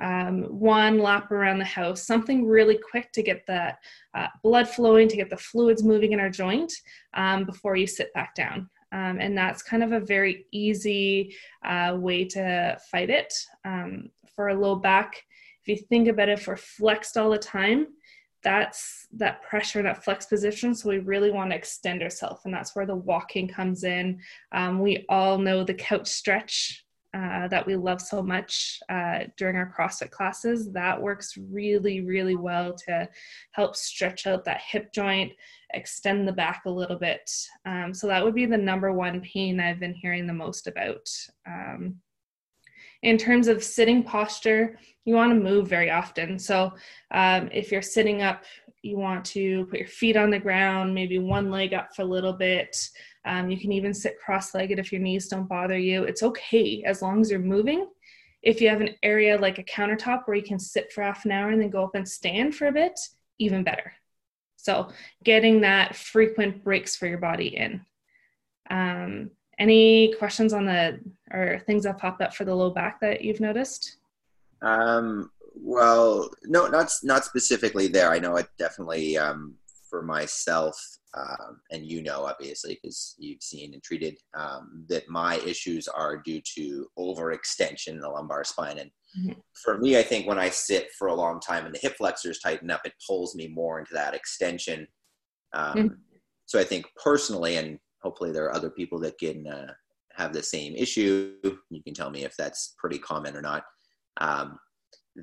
um, 0.00 0.44
one 0.44 0.98
lap 0.98 1.30
around 1.30 1.58
the 1.58 1.64
house, 1.64 2.02
something 2.06 2.46
really 2.46 2.78
quick 2.90 3.12
to 3.12 3.22
get 3.22 3.46
the 3.46 3.74
uh, 4.14 4.28
blood 4.42 4.68
flowing, 4.68 5.08
to 5.08 5.16
get 5.16 5.30
the 5.30 5.36
fluids 5.36 5.82
moving 5.82 6.12
in 6.12 6.20
our 6.20 6.30
joint 6.30 6.72
um, 7.14 7.44
before 7.44 7.76
you 7.76 7.86
sit 7.86 8.12
back 8.14 8.34
down. 8.34 8.68
Um, 8.92 9.18
and 9.20 9.36
that's 9.36 9.62
kind 9.62 9.84
of 9.84 9.92
a 9.92 10.00
very 10.00 10.46
easy 10.50 11.36
uh, 11.64 11.96
way 11.96 12.24
to 12.24 12.76
fight 12.90 13.10
it. 13.10 13.32
Um, 13.64 14.10
for 14.34 14.48
a 14.48 14.54
low 14.54 14.76
back, 14.76 15.14
if 15.62 15.68
you 15.68 15.76
think 15.76 16.08
about 16.08 16.28
it, 16.28 16.38
if 16.38 16.48
we're 16.48 16.56
flexed 16.56 17.16
all 17.16 17.30
the 17.30 17.38
time, 17.38 17.88
that's 18.42 19.06
that 19.12 19.42
pressure, 19.42 19.82
that 19.82 20.02
flex 20.02 20.26
position. 20.26 20.74
So 20.74 20.88
we 20.88 20.98
really 20.98 21.30
want 21.30 21.50
to 21.50 21.56
extend 21.56 22.02
ourselves, 22.02 22.40
and 22.44 22.54
that's 22.54 22.74
where 22.74 22.86
the 22.86 22.96
walking 22.96 23.46
comes 23.48 23.84
in. 23.84 24.20
Um, 24.52 24.80
we 24.80 25.04
all 25.08 25.38
know 25.38 25.62
the 25.62 25.74
couch 25.74 26.08
stretch 26.08 26.84
uh, 27.12 27.48
that 27.48 27.66
we 27.66 27.76
love 27.76 28.00
so 28.00 28.22
much 28.22 28.78
uh, 28.88 29.20
during 29.36 29.56
our 29.56 29.74
CrossFit 29.76 30.10
classes. 30.10 30.72
That 30.72 31.00
works 31.00 31.36
really, 31.50 32.02
really 32.02 32.36
well 32.36 32.74
to 32.86 33.08
help 33.52 33.74
stretch 33.74 34.26
out 34.26 34.44
that 34.44 34.60
hip 34.60 34.92
joint, 34.92 35.32
extend 35.74 36.28
the 36.28 36.32
back 36.32 36.62
a 36.66 36.70
little 36.70 36.98
bit. 36.98 37.28
Um, 37.66 37.92
so 37.92 38.06
that 38.06 38.24
would 38.24 38.34
be 38.34 38.46
the 38.46 38.56
number 38.56 38.92
one 38.92 39.20
pain 39.22 39.58
I've 39.58 39.80
been 39.80 39.94
hearing 39.94 40.26
the 40.26 40.32
most 40.32 40.66
about. 40.66 41.08
Um, 41.46 41.96
in 43.02 43.16
terms 43.16 43.48
of 43.48 43.64
sitting 43.64 44.02
posture, 44.02 44.78
you 45.04 45.14
want 45.14 45.32
to 45.32 45.50
move 45.50 45.66
very 45.66 45.90
often. 45.90 46.38
So 46.38 46.72
um, 47.10 47.48
if 47.52 47.72
you're 47.72 47.82
sitting 47.82 48.22
up, 48.22 48.44
you 48.82 48.96
want 48.96 49.24
to 49.26 49.66
put 49.66 49.78
your 49.78 49.88
feet 49.88 50.16
on 50.16 50.30
the 50.30 50.38
ground, 50.38 50.94
maybe 50.94 51.18
one 51.18 51.50
leg 51.50 51.74
up 51.74 51.94
for 51.94 52.02
a 52.02 52.06
little 52.06 52.32
bit. 52.32 52.76
Um, 53.24 53.50
you 53.50 53.58
can 53.58 53.72
even 53.72 53.92
sit 53.92 54.18
cross 54.18 54.54
legged 54.54 54.78
if 54.78 54.90
your 54.90 55.00
knees 55.00 55.28
don't 55.28 55.48
bother 55.48 55.78
you. 55.78 56.04
It's 56.04 56.22
okay 56.22 56.82
as 56.84 57.02
long 57.02 57.20
as 57.20 57.30
you're 57.30 57.40
moving. 57.40 57.86
If 58.42 58.60
you 58.60 58.70
have 58.70 58.80
an 58.80 58.94
area 59.02 59.36
like 59.38 59.58
a 59.58 59.64
countertop 59.64 60.22
where 60.24 60.36
you 60.36 60.42
can 60.42 60.58
sit 60.58 60.92
for 60.92 61.02
half 61.02 61.26
an 61.26 61.30
hour 61.30 61.50
and 61.50 61.60
then 61.60 61.68
go 61.68 61.84
up 61.84 61.94
and 61.94 62.08
stand 62.08 62.54
for 62.54 62.68
a 62.68 62.72
bit, 62.72 62.98
even 63.38 63.62
better. 63.62 63.92
So, 64.56 64.90
getting 65.24 65.60
that 65.62 65.96
frequent 65.96 66.64
breaks 66.64 66.96
for 66.96 67.06
your 67.06 67.18
body 67.18 67.56
in. 67.56 67.84
Um, 68.70 69.30
any 69.58 70.14
questions 70.14 70.52
on 70.52 70.64
the 70.64 71.00
or 71.30 71.60
things 71.66 71.84
that 71.84 71.98
popped 71.98 72.22
up 72.22 72.34
for 72.34 72.44
the 72.44 72.54
low 72.54 72.70
back 72.70 73.00
that 73.00 73.22
you've 73.22 73.40
noticed? 73.40 73.96
Um, 74.62 75.30
well, 75.62 76.30
no, 76.44 76.66
not 76.68 76.90
not 77.02 77.24
specifically 77.24 77.86
there. 77.86 78.10
I 78.10 78.18
know 78.18 78.36
it 78.36 78.48
definitely 78.58 79.16
um, 79.18 79.54
for 79.88 80.02
myself, 80.02 80.76
um, 81.14 81.60
and 81.70 81.84
you 81.84 82.02
know, 82.02 82.24
obviously, 82.24 82.78
because 82.80 83.14
you've 83.18 83.42
seen 83.42 83.74
and 83.74 83.82
treated 83.82 84.16
um, 84.34 84.84
that 84.88 85.08
my 85.08 85.36
issues 85.38 85.88
are 85.88 86.16
due 86.16 86.40
to 86.56 86.86
overextension 86.98 87.88
in 87.88 88.00
the 88.00 88.08
lumbar 88.08 88.44
spine. 88.44 88.78
And 88.78 88.90
mm-hmm. 89.18 89.38
for 89.64 89.78
me, 89.78 89.98
I 89.98 90.02
think 90.02 90.26
when 90.26 90.38
I 90.38 90.50
sit 90.50 90.88
for 90.98 91.08
a 91.08 91.14
long 91.14 91.40
time 91.40 91.66
and 91.66 91.74
the 91.74 91.80
hip 91.80 91.96
flexors 91.96 92.38
tighten 92.38 92.70
up, 92.70 92.82
it 92.84 92.94
pulls 93.06 93.34
me 93.34 93.48
more 93.48 93.78
into 93.78 93.94
that 93.94 94.14
extension. 94.14 94.86
Um, 95.52 95.74
mm-hmm. 95.74 95.94
So 96.46 96.58
I 96.58 96.64
think 96.64 96.86
personally, 97.02 97.56
and 97.56 97.78
hopefully 98.02 98.32
there 98.32 98.44
are 98.44 98.54
other 98.54 98.70
people 98.70 98.98
that 99.00 99.18
can 99.18 99.46
uh, 99.46 99.72
have 100.14 100.32
the 100.32 100.42
same 100.42 100.74
issue. 100.74 101.34
You 101.70 101.82
can 101.82 101.94
tell 101.94 102.10
me 102.10 102.24
if 102.24 102.36
that's 102.36 102.74
pretty 102.78 102.98
common 102.98 103.36
or 103.36 103.42
not. 103.42 103.64
Um, 104.20 104.58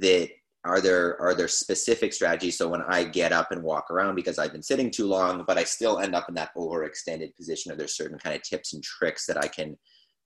that 0.02 0.30
are 0.64 0.82
there 0.82 1.22
are 1.22 1.34
there 1.34 1.48
specific 1.48 2.14
strategies? 2.14 2.58
So 2.58 2.68
when 2.68 2.82
i 2.90 3.04
get 3.04 3.32
up 3.32 3.52
and 3.52 3.64
walk 3.64 3.90
around 3.92 4.16
because 4.16 4.38
i've 4.38 4.52
been 4.52 4.64
sitting 4.64 4.92
too 4.92 5.08
long 5.08 5.44
but 5.48 5.58
i 5.58 5.64
still 5.64 6.00
end 6.00 6.16
up 6.16 6.28
in 6.30 6.36
that 6.36 6.52
overextended 6.58 7.36
position 7.36 7.72
are 7.72 7.76
there 7.76 7.88
certain 7.88 8.18
kind 8.18 8.36
of 8.36 8.42
tips 8.42 8.74
and 8.74 8.84
tricks 8.84 9.26
that 9.26 9.38
i 9.38 9.48
can 9.48 9.78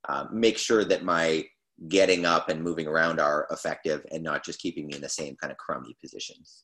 um, 0.10 0.30
make 0.32 0.58
sure 0.58 0.84
that 0.84 1.04
my 1.04 1.44
getting 1.88 2.26
up 2.26 2.50
and 2.50 2.62
moving 2.64 2.88
around 2.88 3.20
are 3.20 3.48
effective 3.52 4.06
and 4.12 4.24
not 4.24 4.44
just 4.44 4.60
keeping 4.60 4.88
me 4.88 4.96
in 4.96 5.02
the 5.02 5.10
same 5.10 5.36
kind 5.38 5.52
of 5.52 5.58
crummy 5.58 5.96
positions. 6.02 6.64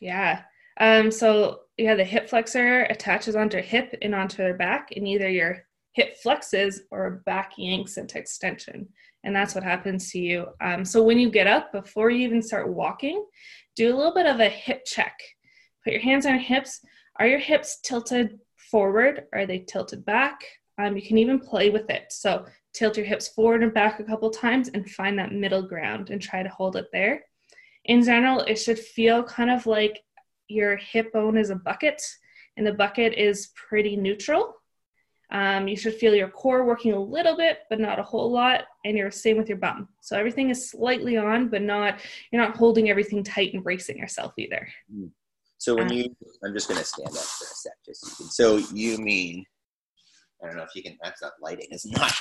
Yeah. 0.00 0.42
Um, 0.78 1.10
so 1.10 1.60
yeah 1.78 1.94
the 1.94 2.04
hip 2.04 2.28
flexor 2.28 2.82
attaches 2.84 3.34
onto 3.34 3.62
hip 3.62 3.94
and 4.02 4.14
onto 4.14 4.38
their 4.38 4.56
back 4.56 4.90
and 4.94 5.08
either 5.08 5.28
your 5.28 5.62
hip 5.92 6.16
flexes 6.22 6.80
or 6.90 7.22
back 7.24 7.52
yanks 7.56 7.96
into 7.96 8.18
extension 8.18 8.86
and 9.26 9.34
that's 9.34 9.56
what 9.56 9.64
happens 9.64 10.10
to 10.12 10.20
you. 10.20 10.46
Um, 10.60 10.84
so 10.84 11.02
when 11.02 11.18
you 11.18 11.28
get 11.28 11.48
up, 11.48 11.72
before 11.72 12.10
you 12.10 12.24
even 12.24 12.40
start 12.40 12.72
walking, 12.72 13.26
do 13.74 13.92
a 13.92 13.96
little 13.96 14.14
bit 14.14 14.26
of 14.26 14.38
a 14.38 14.48
hip 14.48 14.84
check. 14.86 15.18
Put 15.82 15.92
your 15.92 16.02
hands 16.02 16.26
on 16.26 16.34
your 16.34 16.42
hips. 16.42 16.80
Are 17.18 17.26
your 17.26 17.40
hips 17.40 17.80
tilted 17.82 18.38
forward? 18.70 19.24
Are 19.34 19.44
they 19.44 19.58
tilted 19.58 20.04
back? 20.04 20.38
Um, 20.78 20.94
you 20.96 21.02
can 21.02 21.18
even 21.18 21.40
play 21.40 21.70
with 21.70 21.90
it. 21.90 22.04
So 22.10 22.46
tilt 22.72 22.96
your 22.96 23.04
hips 23.04 23.26
forward 23.26 23.64
and 23.64 23.74
back 23.74 23.98
a 23.98 24.04
couple 24.04 24.30
times 24.30 24.68
and 24.68 24.88
find 24.88 25.18
that 25.18 25.32
middle 25.32 25.62
ground 25.62 26.10
and 26.10 26.22
try 26.22 26.44
to 26.44 26.48
hold 26.48 26.76
it 26.76 26.86
there. 26.92 27.24
In 27.86 28.04
general, 28.04 28.40
it 28.40 28.56
should 28.56 28.78
feel 28.78 29.24
kind 29.24 29.50
of 29.50 29.66
like 29.66 30.04
your 30.46 30.76
hip 30.76 31.12
bone 31.12 31.36
is 31.36 31.50
a 31.50 31.56
bucket 31.56 32.00
and 32.56 32.64
the 32.64 32.74
bucket 32.74 33.14
is 33.14 33.50
pretty 33.68 33.96
neutral. 33.96 34.54
Um, 35.30 35.66
you 35.66 35.76
should 35.76 35.94
feel 35.94 36.14
your 36.14 36.28
core 36.28 36.64
working 36.64 36.92
a 36.92 37.00
little 37.00 37.36
bit, 37.36 37.60
but 37.68 37.80
not 37.80 37.98
a 37.98 38.02
whole 38.02 38.30
lot, 38.30 38.64
and 38.84 38.96
you're 38.96 39.10
same 39.10 39.36
with 39.36 39.48
your 39.48 39.58
bum. 39.58 39.88
So 40.00 40.16
everything 40.16 40.50
is 40.50 40.70
slightly 40.70 41.16
on, 41.16 41.48
but 41.48 41.62
not 41.62 42.00
you're 42.30 42.40
not 42.42 42.56
holding 42.56 42.90
everything 42.90 43.24
tight 43.24 43.52
and 43.52 43.64
bracing 43.64 43.98
yourself 43.98 44.34
either. 44.38 44.68
Hmm. 44.92 45.06
So 45.58 45.74
when 45.74 45.90
um, 45.90 45.92
you, 45.92 46.16
I'm 46.44 46.52
just 46.52 46.68
going 46.68 46.78
to 46.78 46.86
stand 46.86 47.08
up 47.08 47.14
for 47.14 47.44
a 47.44 47.54
sec, 47.54 47.72
just 47.84 48.04
so 48.04 48.08
you, 48.08 48.16
can, 48.16 48.30
so 48.30 48.74
you 48.74 48.98
mean, 48.98 49.44
I 50.42 50.46
don't 50.46 50.56
know 50.56 50.62
if 50.62 50.74
you 50.76 50.82
can. 50.82 50.96
That's 51.02 51.22
not 51.22 51.32
lighting. 51.40 51.68
It's 51.70 51.86
not 51.86 52.12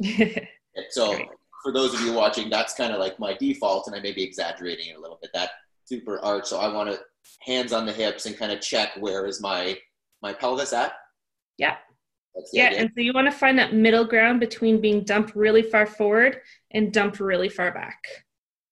good. 0.00 0.48
so 0.90 1.18
for 1.62 1.72
those 1.72 1.92
of 1.92 2.00
you 2.02 2.12
watching, 2.12 2.48
that's 2.48 2.74
kind 2.74 2.92
of 2.92 3.00
like 3.00 3.18
my 3.18 3.34
default, 3.34 3.86
and 3.86 3.96
I 3.96 4.00
may 4.00 4.12
be 4.12 4.22
exaggerating 4.22 4.88
it 4.88 4.96
a 4.96 5.00
little 5.00 5.18
bit. 5.20 5.30
That 5.34 5.50
super 5.84 6.20
arch. 6.20 6.46
So 6.46 6.58
I 6.58 6.72
want 6.72 6.90
to 6.90 7.00
hands 7.40 7.72
on 7.72 7.84
the 7.84 7.92
hips 7.92 8.24
and 8.26 8.38
kind 8.38 8.52
of 8.52 8.60
check 8.60 8.92
where 8.98 9.26
is 9.26 9.42
my 9.42 9.76
my 10.22 10.32
pelvis 10.32 10.72
at 10.72 10.92
yeah. 11.58 11.76
Yeah, 12.52 12.66
idea. 12.68 12.78
and 12.80 12.90
so 12.94 13.00
you 13.00 13.12
want 13.12 13.26
to 13.30 13.36
find 13.36 13.58
that 13.58 13.74
middle 13.74 14.04
ground 14.04 14.40
between 14.40 14.80
being 14.80 15.02
dumped 15.02 15.34
really 15.34 15.62
far 15.62 15.86
forward 15.86 16.40
and 16.70 16.92
dumped 16.92 17.20
really 17.20 17.48
far 17.48 17.72
back. 17.72 17.98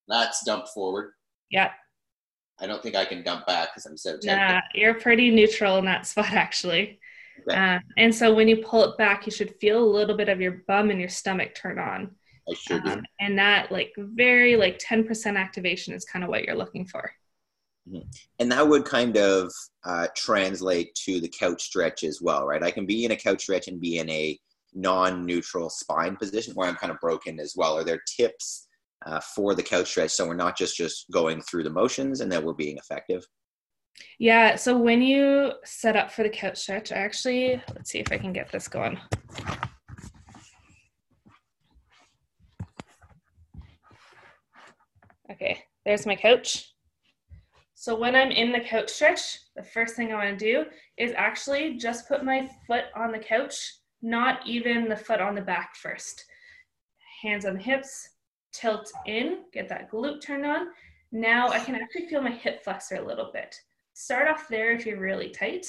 That's 0.08 0.44
dumped 0.44 0.68
forward. 0.68 1.12
Yeah. 1.50 1.72
I 2.60 2.66
don't 2.66 2.82
think 2.82 2.94
I 2.94 3.04
can 3.04 3.22
dump 3.22 3.46
back 3.46 3.70
because 3.70 3.86
I'm 3.86 3.96
so 3.96 4.12
tempted. 4.12 4.28
Nah, 4.28 4.60
you're 4.74 4.94
pretty 4.94 5.30
neutral 5.30 5.78
in 5.78 5.84
that 5.86 6.06
spot 6.06 6.32
actually. 6.32 7.00
Okay. 7.48 7.56
Uh, 7.56 7.78
and 7.98 8.14
so 8.14 8.32
when 8.32 8.48
you 8.48 8.58
pull 8.58 8.84
it 8.84 8.96
back, 8.96 9.26
you 9.26 9.32
should 9.32 9.54
feel 9.56 9.82
a 9.82 9.84
little 9.84 10.16
bit 10.16 10.28
of 10.28 10.40
your 10.40 10.62
bum 10.66 10.90
and 10.90 11.00
your 11.00 11.08
stomach 11.08 11.54
turn 11.54 11.78
on. 11.78 12.14
I 12.48 12.54
sure 12.54 12.80
do. 12.80 12.90
Um, 12.90 13.02
and 13.20 13.38
that 13.38 13.72
like 13.72 13.92
very 13.96 14.56
like 14.56 14.78
10% 14.78 15.36
activation 15.36 15.92
is 15.92 16.04
kind 16.04 16.24
of 16.24 16.30
what 16.30 16.44
you're 16.44 16.56
looking 16.56 16.86
for. 16.86 17.12
Mm-hmm. 17.88 18.08
And 18.40 18.52
that 18.52 18.66
would 18.66 18.84
kind 18.84 19.16
of 19.16 19.52
uh, 19.84 20.08
translate 20.16 20.94
to 21.04 21.20
the 21.20 21.28
couch 21.28 21.62
stretch 21.62 22.02
as 22.02 22.20
well, 22.20 22.46
right? 22.46 22.62
I 22.62 22.70
can 22.70 22.86
be 22.86 23.04
in 23.04 23.12
a 23.12 23.16
couch 23.16 23.42
stretch 23.42 23.68
and 23.68 23.80
be 23.80 23.98
in 23.98 24.10
a 24.10 24.38
non-neutral 24.74 25.70
spine 25.70 26.16
position 26.16 26.54
where 26.54 26.68
I'm 26.68 26.76
kind 26.76 26.90
of 26.90 27.00
broken 27.00 27.40
as 27.40 27.54
well. 27.56 27.78
Are 27.78 27.84
there 27.84 28.02
tips 28.16 28.68
uh, 29.04 29.20
for 29.20 29.54
the 29.54 29.62
couch 29.62 29.88
stretch 29.88 30.10
so 30.10 30.26
we're 30.26 30.34
not 30.34 30.56
just 30.56 30.76
just 30.76 31.06
going 31.12 31.40
through 31.42 31.62
the 31.62 31.70
motions 31.70 32.20
and 32.20 32.30
that 32.32 32.42
we're 32.42 32.54
being 32.54 32.76
effective? 32.76 33.24
Yeah. 34.18 34.56
So 34.56 34.76
when 34.76 35.00
you 35.00 35.52
set 35.64 35.96
up 35.96 36.10
for 36.10 36.22
the 36.22 36.28
couch 36.28 36.58
stretch, 36.58 36.92
I 36.92 36.96
actually 36.96 37.62
let's 37.74 37.90
see 37.90 37.98
if 37.98 38.12
I 38.12 38.18
can 38.18 38.32
get 38.32 38.50
this 38.50 38.68
going. 38.68 38.98
Okay, 45.30 45.62
there's 45.84 46.06
my 46.06 46.16
couch. 46.16 46.75
So 47.86 47.94
when 47.94 48.16
I'm 48.16 48.32
in 48.32 48.50
the 48.50 48.58
couch 48.58 48.90
stretch, 48.90 49.38
the 49.54 49.62
first 49.62 49.94
thing 49.94 50.10
I 50.10 50.16
want 50.16 50.36
to 50.36 50.44
do 50.44 50.68
is 50.98 51.12
actually 51.16 51.76
just 51.76 52.08
put 52.08 52.24
my 52.24 52.50
foot 52.66 52.86
on 52.96 53.12
the 53.12 53.18
couch, 53.20 53.74
not 54.02 54.44
even 54.44 54.88
the 54.88 54.96
foot 54.96 55.20
on 55.20 55.36
the 55.36 55.40
back 55.40 55.76
first. 55.76 56.24
Hands 57.22 57.44
on 57.44 57.54
the 57.54 57.62
hips, 57.62 58.08
tilt 58.52 58.90
in, 59.06 59.44
get 59.52 59.68
that 59.68 59.88
glute 59.88 60.20
turned 60.20 60.44
on. 60.44 60.70
Now 61.12 61.46
I 61.50 61.60
can 61.60 61.76
actually 61.76 62.08
feel 62.08 62.20
my 62.22 62.32
hip 62.32 62.64
flexor 62.64 62.96
a 62.96 63.06
little 63.06 63.30
bit. 63.32 63.54
Start 63.92 64.26
off 64.26 64.48
there 64.48 64.72
if 64.72 64.84
you're 64.84 64.98
really 64.98 65.30
tight. 65.30 65.68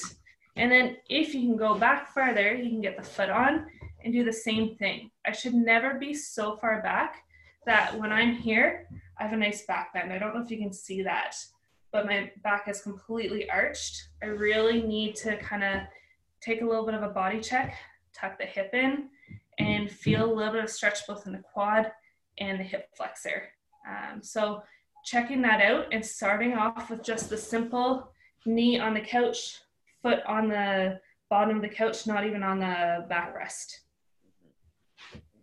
And 0.56 0.72
then 0.72 0.98
if 1.12 1.36
you 1.36 1.42
can 1.42 1.56
go 1.56 1.76
back 1.76 2.12
farther, 2.16 2.56
you 2.56 2.72
can 2.72 2.82
get 2.82 2.98
the 2.98 3.04
foot 3.04 3.30
on 3.30 3.68
and 4.04 4.12
do 4.12 4.24
the 4.24 4.34
same 4.34 4.76
thing. 4.78 5.12
I 5.28 5.34
should 5.34 5.54
never 5.54 6.00
be 6.00 6.16
so 6.16 6.58
far 6.58 6.82
back 6.82 7.18
that 7.68 7.96
when 7.96 8.12
I'm 8.12 8.34
here, 8.34 8.88
I 9.20 9.24
have 9.26 9.34
a 9.34 9.38
nice 9.38 9.68
back 9.68 9.94
bend. 9.94 10.12
I 10.12 10.18
don't 10.18 10.34
know 10.34 10.42
if 10.42 10.50
you 10.50 10.58
can 10.58 10.74
see 10.74 11.04
that 11.04 11.36
but 11.92 12.06
my 12.06 12.32
back 12.44 12.68
is 12.68 12.82
completely 12.82 13.50
arched. 13.50 14.10
I 14.22 14.28
really 14.28 14.82
need 14.82 15.16
to 15.18 15.38
kind 15.38 15.64
of 15.64 15.82
take 16.42 16.62
a 16.62 16.66
little 16.66 16.86
bit 16.86 16.96
of 16.96 17.04
a 17.04 17.10
body 17.10 17.40
check, 17.40 17.76
tuck 18.14 18.38
the 18.38 18.46
hip 18.46 18.74
in, 18.74 19.10
and 19.60 19.90
feel 19.90 20.26
a 20.26 20.34
little 20.34 20.54
bit 20.54 20.64
of 20.64 20.70
stretch 20.70 21.06
both 21.08 21.26
in 21.26 21.34
the 21.34 21.40
quad 21.40 21.92
and 22.40 22.60
the 22.60 22.64
hip 22.64 22.90
flexor. 22.96 23.44
Um, 23.88 24.22
so 24.22 24.62
checking 25.06 25.42
that 25.42 25.62
out 25.62 25.86
and 25.92 26.06
starting 26.06 26.54
off 26.54 26.90
with 26.90 27.04
just 27.04 27.30
the 27.30 27.38
simple 27.38 28.12
knee 28.46 28.80
on 28.80 28.94
the 28.94 29.02
couch, 29.02 29.60
foot 30.02 30.20
on 30.28 30.50
the 30.50 31.00
bottom 31.30 31.56
of 31.56 31.62
the 31.62 31.70
couch, 31.70 32.06
not 32.06 32.26
even 32.26 32.44
on 32.44 32.60
the 32.60 33.06
backrest. 33.10 33.80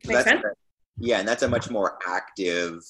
Make 0.07 0.19
sense? 0.19 0.45
A, 0.45 0.51
yeah, 0.99 1.19
and 1.19 1.29
that's 1.29 1.43
a 1.43 1.49
much 1.49 1.71
more 1.71 1.99
active 2.07 2.83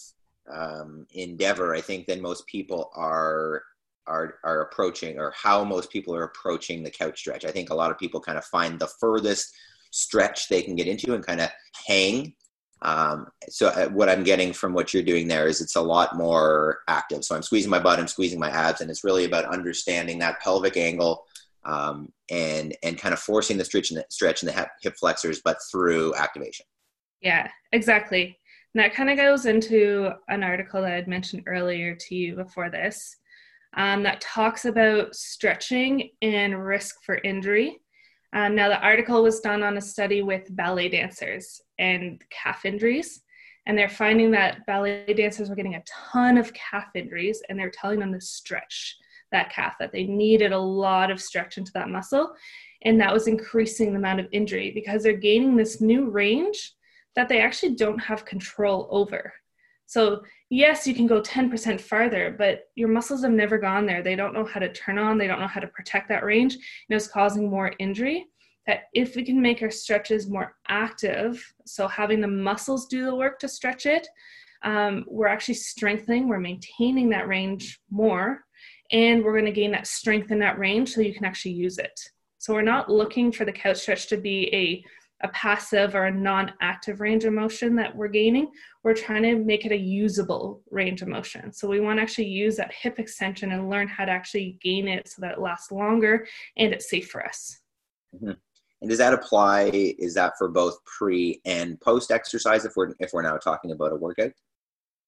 um, 0.52 1.06
endeavor, 1.12 1.74
I 1.74 1.80
think, 1.80 2.06
than 2.06 2.20
most 2.20 2.46
people 2.46 2.90
are 2.94 3.62
are 4.06 4.34
are 4.44 4.62
approaching, 4.62 5.18
or 5.18 5.32
how 5.36 5.64
most 5.64 5.90
people 5.90 6.14
are 6.14 6.24
approaching 6.24 6.82
the 6.82 6.90
couch 6.90 7.18
stretch. 7.18 7.44
I 7.44 7.50
think 7.50 7.70
a 7.70 7.74
lot 7.74 7.90
of 7.90 7.98
people 7.98 8.20
kind 8.20 8.38
of 8.38 8.44
find 8.44 8.78
the 8.78 8.90
furthest 9.00 9.54
stretch 9.90 10.48
they 10.48 10.62
can 10.62 10.74
get 10.74 10.88
into 10.88 11.14
and 11.14 11.24
kind 11.24 11.40
of 11.40 11.50
hang. 11.86 12.34
Um, 12.82 13.28
so 13.48 13.68
uh, 13.68 13.88
what 13.88 14.10
I'm 14.10 14.24
getting 14.24 14.52
from 14.52 14.74
what 14.74 14.92
you're 14.92 15.02
doing 15.02 15.26
there 15.26 15.46
is 15.46 15.62
it's 15.62 15.76
a 15.76 15.80
lot 15.80 16.16
more 16.16 16.80
active. 16.88 17.24
So 17.24 17.34
I'm 17.34 17.42
squeezing 17.42 17.70
my 17.70 17.78
butt, 17.78 17.98
I'm 17.98 18.08
squeezing 18.08 18.38
my 18.38 18.50
abs, 18.50 18.82
and 18.82 18.90
it's 18.90 19.04
really 19.04 19.24
about 19.24 19.46
understanding 19.46 20.18
that 20.18 20.40
pelvic 20.40 20.76
angle 20.76 21.24
um, 21.64 22.12
and 22.30 22.76
and 22.82 22.98
kind 22.98 23.14
of 23.14 23.20
forcing 23.20 23.56
the 23.56 23.64
stretch 23.64 23.90
in 23.90 23.96
the 23.96 24.04
stretch 24.10 24.42
in 24.42 24.48
the 24.48 24.68
hip 24.82 24.94
flexors, 24.98 25.40
but 25.42 25.56
through 25.70 26.14
activation. 26.14 26.66
Yeah, 27.22 27.48
exactly. 27.72 28.38
And 28.74 28.82
that 28.82 28.94
kind 28.94 29.08
of 29.08 29.16
goes 29.16 29.46
into 29.46 30.10
an 30.28 30.42
article 30.42 30.82
that 30.82 30.92
I'd 30.92 31.08
mentioned 31.08 31.44
earlier 31.46 31.94
to 31.94 32.14
you 32.14 32.34
before 32.34 32.70
this 32.70 33.16
um, 33.76 34.02
that 34.02 34.20
talks 34.20 34.64
about 34.64 35.14
stretching 35.14 36.10
and 36.22 36.64
risk 36.64 36.96
for 37.04 37.18
injury. 37.18 37.78
Um, 38.32 38.56
now, 38.56 38.68
the 38.68 38.80
article 38.80 39.22
was 39.22 39.40
done 39.40 39.62
on 39.62 39.76
a 39.76 39.80
study 39.80 40.22
with 40.22 40.54
ballet 40.56 40.88
dancers 40.88 41.60
and 41.78 42.20
calf 42.30 42.64
injuries. 42.64 43.22
And 43.66 43.78
they're 43.78 43.88
finding 43.88 44.32
that 44.32 44.66
ballet 44.66 45.14
dancers 45.14 45.48
were 45.48 45.54
getting 45.54 45.76
a 45.76 45.84
ton 45.86 46.36
of 46.36 46.52
calf 46.52 46.88
injuries, 46.94 47.42
and 47.48 47.58
they're 47.58 47.70
telling 47.70 48.00
them 48.00 48.12
to 48.12 48.20
stretch 48.20 48.96
that 49.32 49.50
calf, 49.50 49.76
that 49.78 49.92
they 49.92 50.04
needed 50.04 50.52
a 50.52 50.58
lot 50.58 51.10
of 51.10 51.20
stretch 51.20 51.58
into 51.58 51.72
that 51.74 51.88
muscle. 51.88 52.32
And 52.82 53.00
that 53.00 53.12
was 53.12 53.28
increasing 53.28 53.92
the 53.92 53.98
amount 53.98 54.20
of 54.20 54.26
injury 54.32 54.72
because 54.74 55.02
they're 55.02 55.12
gaining 55.16 55.56
this 55.56 55.80
new 55.80 56.10
range 56.10 56.74
that 57.16 57.28
they 57.28 57.40
actually 57.40 57.74
don't 57.74 57.98
have 57.98 58.24
control 58.24 58.88
over. 58.90 59.32
So, 59.86 60.22
yes, 60.50 60.86
you 60.86 60.94
can 60.94 61.06
go 61.06 61.20
10% 61.20 61.80
farther, 61.80 62.34
but 62.36 62.64
your 62.74 62.88
muscles 62.88 63.22
have 63.22 63.32
never 63.32 63.58
gone 63.58 63.86
there. 63.86 64.02
They 64.02 64.16
don't 64.16 64.34
know 64.34 64.44
how 64.44 64.60
to 64.60 64.72
turn 64.72 64.98
on, 64.98 65.18
they 65.18 65.26
don't 65.26 65.40
know 65.40 65.46
how 65.46 65.60
to 65.60 65.66
protect 65.68 66.08
that 66.08 66.24
range, 66.24 66.54
and 66.54 66.96
it's 66.96 67.06
causing 67.06 67.50
more 67.50 67.72
injury. 67.78 68.26
That 68.66 68.84
if 68.94 69.14
we 69.14 69.24
can 69.24 69.42
make 69.42 69.60
our 69.60 69.70
stretches 69.70 70.28
more 70.28 70.56
active, 70.68 71.44
so 71.66 71.86
having 71.86 72.22
the 72.22 72.28
muscles 72.28 72.86
do 72.86 73.04
the 73.04 73.14
work 73.14 73.38
to 73.40 73.48
stretch 73.48 73.84
it, 73.84 74.08
um, 74.62 75.04
we're 75.06 75.28
actually 75.28 75.54
strengthening, 75.54 76.28
we're 76.28 76.40
maintaining 76.40 77.10
that 77.10 77.28
range 77.28 77.78
more, 77.90 78.42
and 78.90 79.22
we're 79.22 79.32
going 79.32 79.44
to 79.44 79.52
gain 79.52 79.72
that 79.72 79.86
strength 79.86 80.30
in 80.30 80.38
that 80.38 80.58
range 80.58 80.94
so 80.94 81.02
you 81.02 81.12
can 81.12 81.26
actually 81.26 81.52
use 81.52 81.76
it. 81.76 82.00
So, 82.38 82.54
we're 82.54 82.62
not 82.62 82.90
looking 82.90 83.30
for 83.30 83.44
the 83.44 83.52
couch 83.52 83.78
stretch 83.78 84.06
to 84.08 84.16
be 84.16 84.52
a 84.54 84.82
a 85.22 85.28
passive 85.28 85.94
or 85.94 86.06
a 86.06 86.10
non-active 86.10 87.00
range 87.00 87.24
of 87.24 87.32
motion 87.32 87.76
that 87.76 87.94
we're 87.94 88.08
gaining 88.08 88.50
we're 88.82 88.94
trying 88.94 89.22
to 89.22 89.36
make 89.36 89.64
it 89.64 89.72
a 89.72 89.76
usable 89.76 90.62
range 90.70 91.00
of 91.00 91.08
motion. 91.08 91.50
So 91.52 91.66
we 91.66 91.80
want 91.80 91.98
to 91.98 92.02
actually 92.02 92.28
use 92.28 92.56
that 92.56 92.72
hip 92.72 92.98
extension 92.98 93.52
and 93.52 93.70
learn 93.70 93.88
how 93.88 94.04
to 94.04 94.12
actually 94.12 94.58
gain 94.62 94.86
it 94.86 95.08
so 95.08 95.22
that 95.22 95.32
it 95.32 95.40
lasts 95.40 95.72
longer 95.72 96.26
and 96.58 96.72
it's 96.72 96.90
safe 96.90 97.08
for 97.08 97.24
us. 97.24 97.60
Mm-hmm. 98.14 98.30
and 98.80 98.88
does 98.88 98.98
that 98.98 99.12
apply 99.12 99.70
is 99.72 100.14
that 100.14 100.34
for 100.38 100.48
both 100.48 100.78
pre 100.84 101.40
and 101.44 101.80
post 101.80 102.12
exercise 102.12 102.64
if 102.64 102.76
we're 102.76 102.92
if 103.00 103.12
we're 103.12 103.22
now 103.22 103.36
talking 103.38 103.72
about 103.72 103.92
a 103.92 103.96
workout? 103.96 104.30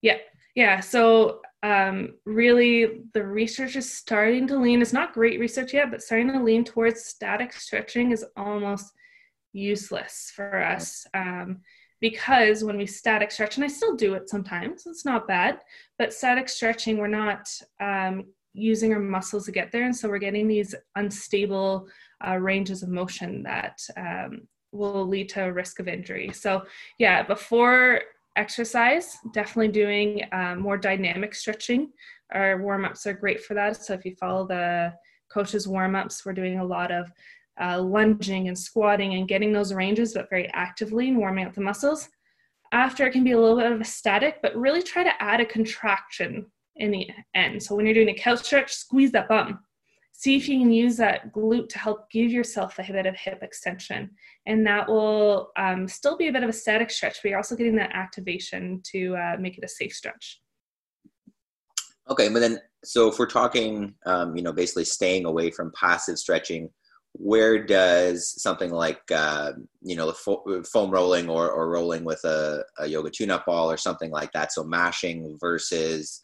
Yeah 0.02 0.16
yeah. 0.56 0.80
So 0.80 1.42
um, 1.62 2.14
really 2.25 3.02
the 3.12 3.25
research 3.25 3.76
is 3.76 3.92
starting 3.92 4.46
to 4.48 4.58
lean 4.58 4.80
it's 4.80 4.92
not 4.92 5.12
great 5.12 5.38
research 5.38 5.75
yet 5.75 5.90
but 5.90 6.02
starting 6.02 6.32
to 6.32 6.42
lean 6.42 6.64
towards 6.64 7.04
static 7.04 7.52
stretching 7.52 8.10
is 8.10 8.25
almost 8.36 8.92
useless 9.56 10.32
for 10.34 10.62
us 10.62 11.06
um, 11.14 11.60
because 12.00 12.62
when 12.62 12.76
we 12.76 12.86
static 12.86 13.30
stretch, 13.30 13.56
and 13.56 13.64
I 13.64 13.68
still 13.68 13.96
do 13.96 14.14
it 14.14 14.28
sometimes, 14.28 14.86
it's 14.86 15.04
not 15.04 15.26
bad, 15.26 15.60
but 15.98 16.12
static 16.12 16.48
stretching, 16.48 16.98
we're 16.98 17.06
not 17.06 17.48
um, 17.80 18.25
using 18.52 18.92
our 18.92 19.00
muscles 19.00 19.46
to 19.46 19.52
get 19.52 19.72
there. 19.72 19.84
And 19.84 19.96
so 19.96 20.08
we're 20.08 20.18
getting 20.18 20.46
these 20.46 20.75
unstable 20.94 21.88
uh, 22.26 22.36
ranges 22.36 22.82
of 22.82 22.90
motion 22.90 23.42
that 23.45 23.80
um, 23.97 24.42
will 24.73 25.06
lead 25.06 25.30
to 25.30 25.45
a 25.45 25.52
risk 25.52 25.80
of 25.80 25.88
injury. 25.88 26.30
So, 26.32 26.64
yeah, 26.99 27.23
before 27.23 28.00
exercise, 28.36 29.16
definitely 29.32 29.69
doing 29.69 30.23
uh, 30.32 30.56
more 30.56 30.76
dynamic 30.76 31.34
stretching. 31.34 31.92
Our 32.32 32.60
warm 32.60 32.84
ups 32.84 33.06
are 33.06 33.14
great 33.14 33.42
for 33.42 33.54
that. 33.54 33.82
So, 33.82 33.95
if 33.95 34.04
you 34.04 34.14
follow 34.16 34.47
the 34.47 34.92
coach's 35.30 35.66
warm 35.66 35.95
ups, 35.95 36.25
we're 36.26 36.32
doing 36.32 36.58
a 36.58 36.64
lot 36.64 36.90
of 36.90 37.10
uh, 37.60 37.80
lunging 37.80 38.49
and 38.49 38.58
squatting 38.58 39.14
and 39.14 39.28
getting 39.28 39.52
those 39.52 39.73
ranges, 39.73 40.14
but 40.14 40.30
very 40.30 40.49
actively 40.52 41.08
and 41.08 41.19
warming 41.19 41.47
up 41.47 41.54
the 41.54 41.60
muscles. 41.60 42.08
After, 42.73 43.06
it 43.06 43.12
can 43.12 43.25
be 43.25 43.32
a 43.32 43.40
little 43.40 43.56
bit 43.56 43.71
of 43.71 43.80
a 43.80 43.84
static, 43.84 44.40
but 44.42 44.56
really 44.56 44.82
try 44.82 45.04
to 45.04 45.23
add 45.23 45.40
a 45.40 45.47
contraction 45.47 46.47
in 46.76 46.90
the 46.90 47.08
end. 47.34 47.62
So 47.62 47.75
when 47.75 47.86
you're 47.86 47.95
doing 47.95 48.08
a 48.10 48.14
couch 48.14 48.40
stretch, 48.45 48.73
squeeze 48.73 49.12
that 49.12 49.28
bum. 49.28 49.60
See 50.12 50.36
if 50.36 50.49
you 50.49 50.58
can 50.58 50.73
use 50.73 50.97
that 50.97 51.32
glute 51.32 51.69
to 51.71 51.78
help 51.78 52.10
give 52.10 52.30
yourself 52.30 52.78
a 52.78 52.92
bit 52.92 53.06
of 53.06 53.14
hip 53.16 53.42
extension. 53.42 54.10
And 54.47 54.66
that 54.66 54.88
will 54.88 55.52
um, 55.56 55.86
still 55.86 56.16
be 56.16 56.28
a 56.28 56.32
bit 56.32 56.42
of 56.42 56.49
a 56.49 56.54
static 56.54 56.90
stretch, 56.90 57.19
but 57.23 57.28
you're 57.28 57.38
also 57.38 57.54
getting 57.54 57.76
that 57.76 57.90
activation 57.95 58.80
to 58.92 59.14
uh, 59.16 59.36
make 59.38 59.58
it 59.58 59.64
a 59.64 59.69
safe 59.69 59.92
stretch. 59.92 60.40
Okay, 62.08 62.28
but 62.28 62.40
then, 62.40 62.60
so 62.84 63.08
if 63.08 63.19
we're 63.19 63.26
talking, 63.26 63.95
um, 64.06 64.36
you 64.36 64.42
know, 64.42 64.52
basically 64.52 64.84
staying 64.84 65.26
away 65.26 65.50
from 65.50 65.73
passive 65.75 66.19
stretching, 66.19 66.71
where 67.19 67.65
does 67.65 68.41
something 68.43 68.71
like 68.71 69.00
uh, 69.15 69.52
you 69.83 69.97
know 69.97 70.13
fo- 70.13 70.63
foam 70.65 70.91
rolling 70.91 71.29
or, 71.29 71.50
or 71.50 71.71
rolling 71.71 72.05
with 72.05 72.23
a, 72.25 72.63
a 72.79 72.87
yoga 72.87 73.11
tune-up 73.11 73.47
ball 73.47 73.71
or 73.71 73.76
something 73.76 74.11
like 74.11 74.33
that. 74.33 74.52
So 74.52 74.65
mashing 74.65 75.37
versus 75.41 76.21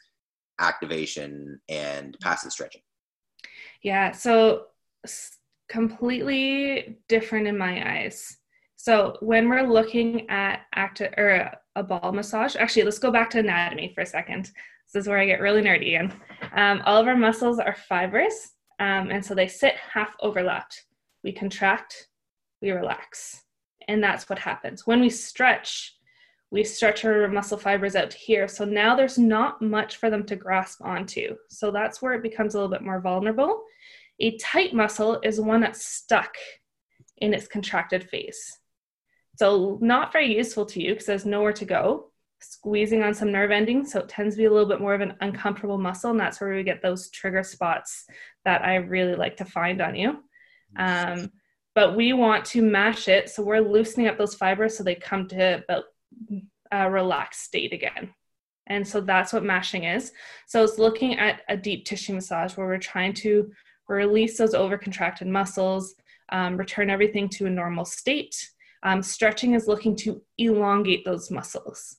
activation 0.61 1.61
and 1.69 2.17
passive 2.21 2.53
stretching. 2.53 2.83
Yeah 3.83 4.13
so 4.13 4.67
completely 5.69 6.99
different 7.09 7.47
in 7.47 7.57
my 7.57 8.01
eyes. 8.01 8.37
So 8.77 9.17
when 9.21 9.49
we're 9.49 9.63
looking 9.63 10.29
at 10.29 10.63
active 10.75 11.15
or 11.17 11.51
a, 11.75 11.83
ball 11.83 12.13
massage 12.13 12.55
actually 12.55 12.83
let's 12.83 12.99
go 12.99 13.11
back 13.11 13.31
to 13.31 13.39
anatomy 13.39 13.93
for 13.95 14.03
a 14.03 14.07
second. 14.07 14.51
This 14.93 15.03
is 15.03 15.09
where 15.09 15.19
i 15.19 15.25
get 15.25 15.41
really 15.41 15.63
nerdy 15.63 15.89
again. 15.89 16.13
Um, 16.55 16.83
all 16.85 17.01
of 17.01 17.07
our 17.07 17.17
muscles 17.17 17.59
are 17.59 17.75
fibers 17.89 18.53
um, 18.83 19.12
and 19.12 19.25
so 19.25 19.33
they 19.33 19.47
sit 19.47 19.77
half 19.77 20.16
overlapped. 20.18 20.87
We 21.23 21.31
contract, 21.31 22.09
we 22.61 22.73
relax. 22.73 23.45
And 23.87 24.03
that's 24.03 24.29
what 24.29 24.40
happens. 24.40 24.88
When 24.88 25.01
we 25.01 25.09
stretch, 25.09 25.95
we 26.51 26.64
stretch 26.64 27.05
our 27.05 27.29
muscle 27.29 27.59
fibers 27.59 27.95
out 27.95 28.11
to 28.11 28.18
here. 28.18 28.49
So 28.49 28.64
now 28.64 28.97
there's 28.97 29.18
not 29.18 29.62
much 29.62 29.99
for 29.99 30.11
them 30.11 30.27
to 30.27 30.35
grasp 30.35 30.83
onto. 30.85 31.37
So 31.49 31.71
that's 31.71 32.03
where 32.03 32.14
it 32.14 32.25
becomes 32.25 32.55
a 32.55 32.59
little 32.59 32.73
bit 32.73 32.83
more 32.83 33.01
vulnerable. 33.01 33.62
A 34.18 34.37
tight 34.38 34.75
muscle 34.75 35.21
is 35.23 35.40
one 35.40 35.61
that's 35.61 35.87
stuck 35.87 36.35
in 37.18 37.35
its 37.35 37.47
contracted 37.47 38.11
phase. 38.11 38.59
So, 39.38 39.79
not 39.81 40.12
very 40.12 40.37
useful 40.37 40.66
to 40.66 40.83
you 40.83 40.92
because 40.92 41.07
there's 41.07 41.25
nowhere 41.25 41.55
to 41.55 41.64
go 41.64 42.12
squeezing 42.42 43.03
on 43.03 43.14
some 43.14 43.33
nerve 43.33 43.51
endings. 43.51 43.92
So 43.92 44.01
it 44.01 44.09
tends 44.09 44.35
to 44.35 44.38
be 44.38 44.45
a 44.47 44.51
little 44.51 44.68
bit 44.68 44.81
more 44.81 44.95
of 44.95 45.01
an 45.01 45.14
uncomfortable 45.21 45.79
muscle. 45.79 46.11
And 46.11 46.21
that's 46.21 46.40
where 46.40 46.55
we 46.55 46.62
get 46.62 46.83
those 46.83 47.11
trigger 47.11 47.42
spots 47.42 48.07
that 48.45 48.65
I 48.65 48.77
really 48.77 49.15
like 49.15 49.37
to 49.39 49.45
find 49.45 49.81
on 49.81 49.95
you. 49.95 50.19
Um, 50.77 51.31
but 51.75 51.97
we 51.97 52.13
want 52.13 52.45
to 52.47 52.63
mash 52.63 53.09
it. 53.09 53.31
So 53.31 53.43
we're 53.43 53.61
loosening 53.61 54.09
up 54.09 54.19
those 54.19 54.35
fibers 54.35 54.77
so 54.77 54.85
they 54.85 54.95
come 54.95 55.27
to 55.29 55.65
a 56.71 56.91
relaxed 56.91 57.43
state 57.43 57.73
again. 57.73 58.13
And 58.67 58.87
so 58.87 59.01
that's 59.01 59.33
what 59.33 59.45
mashing 59.45 59.85
is. 59.85 60.13
So 60.47 60.63
it's 60.63 60.79
looking 60.79 61.19
at 61.19 61.43
a 61.49 61.57
deep 61.57 61.85
tissue 61.85 62.15
massage 62.15 62.57
where 62.57 62.67
we're 62.67 62.79
trying 62.79 63.15
to 63.15 63.51
release 63.89 64.39
those 64.39 64.55
overcontracted 64.55 65.27
muscles, 65.27 65.95
um, 66.31 66.57
return 66.57 66.89
everything 66.89 67.29
to 67.31 67.47
a 67.47 67.51
normal 67.51 67.85
state. 67.85 68.35
Um, 68.83 69.03
stretching 69.03 69.55
is 69.55 69.69
looking 69.69 69.97
to 69.97 70.23
elongate 70.39 71.05
those 71.05 71.31
muscles. 71.31 71.97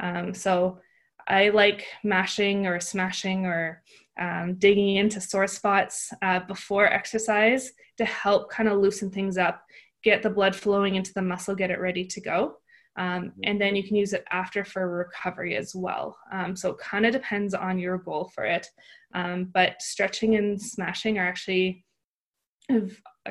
Um, 0.00 0.34
so 0.34 0.78
I 1.26 1.50
like 1.50 1.86
mashing 2.02 2.66
or 2.66 2.80
smashing 2.80 3.46
or 3.46 3.82
um, 4.18 4.54
digging 4.58 4.96
into 4.96 5.20
sore 5.20 5.46
spots 5.46 6.12
uh, 6.22 6.40
before 6.40 6.86
exercise 6.86 7.72
to 7.98 8.04
help 8.04 8.50
kind 8.50 8.68
of 8.68 8.78
loosen 8.78 9.10
things 9.10 9.38
up, 9.38 9.62
get 10.02 10.22
the 10.22 10.30
blood 10.30 10.54
flowing 10.54 10.96
into 10.96 11.12
the 11.14 11.22
muscle, 11.22 11.54
get 11.54 11.70
it 11.70 11.80
ready 11.80 12.04
to 12.04 12.20
go. 12.20 12.56
Um, 12.96 13.06
mm-hmm. 13.06 13.40
and 13.44 13.60
then 13.60 13.76
you 13.76 13.84
can 13.86 13.96
use 13.96 14.12
it 14.12 14.24
after 14.30 14.64
for 14.64 14.88
recovery 14.88 15.56
as 15.56 15.72
well. 15.74 16.18
Um, 16.32 16.56
so 16.56 16.70
it 16.70 16.78
kind 16.78 17.06
of 17.06 17.12
depends 17.12 17.54
on 17.54 17.78
your 17.78 17.98
goal 17.98 18.30
for 18.34 18.44
it. 18.44 18.66
Um, 19.14 19.50
but 19.54 19.80
stretching 19.80 20.34
and 20.34 20.60
smashing 20.60 21.16
are 21.18 21.26
actually 21.26 21.84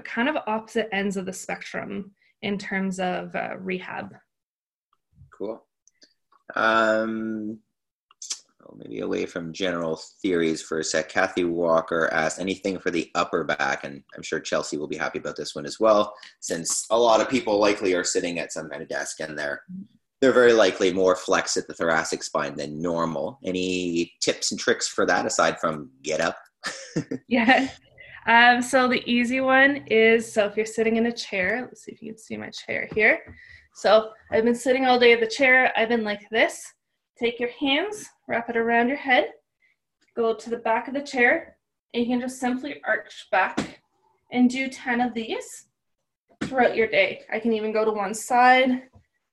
kind 0.04 0.30
of 0.30 0.38
opposite 0.47 0.89
ends 0.91 1.17
of 1.17 1.26
the 1.26 1.34
spectrum 1.34 2.12
in 2.41 2.58
terms 2.58 3.00
of 3.00 3.36
uh, 3.36 3.56
rehab. 3.60 4.15
Cool. 5.38 5.63
Um, 6.56 7.60
maybe 8.77 8.99
away 8.99 9.25
from 9.25 9.53
general 9.53 9.99
theories 10.21 10.62
for 10.62 10.80
a 10.80 10.84
sec. 10.84 11.10
Kathy 11.10 11.43
Walker 11.43 12.10
asked 12.12 12.39
anything 12.39 12.80
for 12.80 12.91
the 12.91 13.10
upper 13.15 13.43
back, 13.43 13.84
and 13.84 14.03
I'm 14.15 14.23
sure 14.23 14.39
Chelsea 14.39 14.77
will 14.77 14.88
be 14.88 14.97
happy 14.97 15.19
about 15.19 15.36
this 15.36 15.56
one 15.56 15.65
as 15.65 15.80
well, 15.80 16.13
since 16.39 16.86
a 16.89 16.97
lot 16.97 17.21
of 17.21 17.30
people 17.30 17.60
likely 17.60 17.93
are 17.93 18.03
sitting 18.03 18.39
at 18.39 18.51
some 18.51 18.69
kind 18.69 18.82
of 18.82 18.89
desk 18.89 19.19
and 19.19 19.38
they're 19.38 19.62
they're 20.19 20.34
very 20.34 20.53
likely 20.53 20.91
more 20.91 21.15
flex 21.15 21.58
at 21.58 21.67
the 21.67 21.75
thoracic 21.75 22.23
spine 22.23 22.56
than 22.56 22.82
normal. 22.82 23.39
Any 23.45 24.13
tips 24.19 24.51
and 24.51 24.60
tricks 24.60 24.88
for 24.88 25.06
that 25.06 25.27
aside 25.27 25.60
from 25.60 25.91
get 26.01 26.21
up? 26.21 26.39
yeah. 27.27 27.69
Um, 28.27 28.62
so 28.62 28.88
the 28.88 29.08
easy 29.10 29.41
one 29.41 29.84
is 29.88 30.32
so 30.32 30.45
if 30.45 30.58
you're 30.58 30.65
sitting 30.65 30.97
in 30.97 31.06
a 31.06 31.12
chair, 31.12 31.62
let's 31.62 31.84
see 31.84 31.91
if 31.91 32.01
you 32.01 32.12
can 32.12 32.17
see 32.17 32.36
my 32.36 32.49
chair 32.49 32.89
here. 32.93 33.19
So 33.75 34.10
I've 34.32 34.43
been 34.43 34.56
sitting 34.56 34.86
all 34.86 34.99
day 34.99 35.13
at 35.13 35.19
the 35.19 35.27
chair. 35.27 35.71
I've 35.77 35.89
been 35.89 36.03
like 36.03 36.27
this. 36.32 36.65
Take 37.19 37.39
your 37.39 37.49
hands, 37.49 38.08
wrap 38.27 38.49
it 38.49 38.58
around 38.58 38.89
your 38.89 38.97
head, 38.97 39.32
go 40.15 40.36
to 40.36 40.49
the 40.49 40.58
back 40.58 40.88
of 40.88 40.93
the 40.93 41.01
chair, 41.01 41.58
and 41.93 42.03
you 42.03 42.10
can 42.10 42.21
just 42.21 42.39
simply 42.39 42.80
arch 42.86 43.27
back 43.32 43.82
and 44.32 44.49
do 44.49 44.67
10 44.67 45.01
of 45.01 45.13
these 45.13 45.65
throughout 46.43 46.75
your 46.75 46.88
day. 46.88 47.21
I 47.32 47.39
can 47.39 47.53
even 47.53 47.71
go 47.71 47.86
to 47.86 47.91
one 47.91 48.13
side 48.13 48.84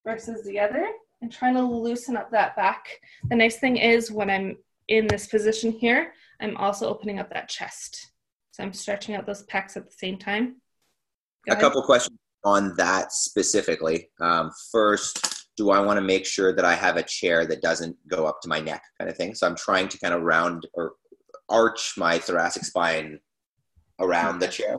versus 0.04 0.44
the 0.44 0.58
other 0.58 0.88
and 1.20 1.30
trying 1.30 1.54
to 1.54 1.62
loosen 1.62 2.16
up 2.16 2.30
that 2.30 2.56
back. 2.56 2.86
The 3.28 3.36
nice 3.36 3.58
thing 3.58 3.76
is 3.76 4.10
when 4.10 4.30
I'm 4.30 4.56
in 4.88 5.06
this 5.06 5.26
position 5.26 5.72
here, 5.72 6.12
I'm 6.40 6.56
also 6.56 6.88
opening 6.88 7.18
up 7.18 7.30
that 7.30 7.48
chest. 7.48 8.12
So 8.52 8.62
I'm 8.62 8.72
stretching 8.72 9.14
out 9.14 9.26
those 9.26 9.44
pecs 9.46 9.76
at 9.76 9.86
the 9.86 9.96
same 9.96 10.16
time. 10.16 10.56
Go 11.46 11.50
a 11.50 11.52
ahead. 11.52 11.62
couple 11.62 11.82
questions 11.82 12.18
on 12.44 12.74
that 12.76 13.12
specifically. 13.12 14.10
Um, 14.20 14.50
first, 14.70 15.33
do 15.56 15.70
I 15.70 15.80
want 15.80 15.98
to 15.98 16.02
make 16.02 16.26
sure 16.26 16.54
that 16.54 16.64
I 16.64 16.74
have 16.74 16.96
a 16.96 17.02
chair 17.02 17.46
that 17.46 17.62
doesn't 17.62 17.96
go 18.08 18.26
up 18.26 18.40
to 18.42 18.48
my 18.48 18.60
neck 18.60 18.82
kind 18.98 19.10
of 19.10 19.16
thing? 19.16 19.34
So 19.34 19.46
I'm 19.46 19.56
trying 19.56 19.88
to 19.88 19.98
kind 19.98 20.14
of 20.14 20.22
round 20.22 20.66
or 20.74 20.92
arch 21.48 21.94
my 21.96 22.18
thoracic 22.18 22.64
spine 22.64 23.20
around 24.00 24.38
the 24.38 24.48
chair. 24.48 24.78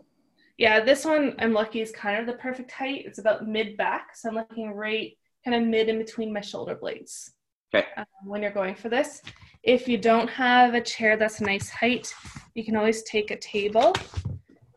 Yeah, 0.57 0.79
this 0.79 1.05
one 1.05 1.35
I'm 1.39 1.53
lucky 1.53 1.81
is 1.81 1.91
kind 1.91 2.19
of 2.19 2.27
the 2.27 2.41
perfect 2.41 2.71
height. 2.71 3.03
It's 3.05 3.19
about 3.19 3.47
mid 3.47 3.77
back, 3.77 4.15
so 4.15 4.29
I'm 4.29 4.35
looking 4.35 4.71
right 4.71 5.11
kind 5.43 5.55
of 5.55 5.67
mid 5.67 5.89
in 5.89 5.97
between 5.97 6.33
my 6.33 6.41
shoulder 6.41 6.75
blades. 6.75 7.31
Okay. 7.73 7.87
Um, 7.97 8.05
when 8.23 8.41
you're 8.41 8.51
going 8.51 8.75
for 8.75 8.89
this, 8.89 9.21
if 9.63 9.87
you 9.87 9.97
don't 9.97 10.29
have 10.29 10.73
a 10.73 10.81
chair 10.81 11.17
that's 11.17 11.41
a 11.41 11.43
nice 11.43 11.69
height, 11.69 12.13
you 12.53 12.63
can 12.63 12.75
always 12.75 13.03
take 13.03 13.31
a 13.31 13.37
table. 13.37 13.93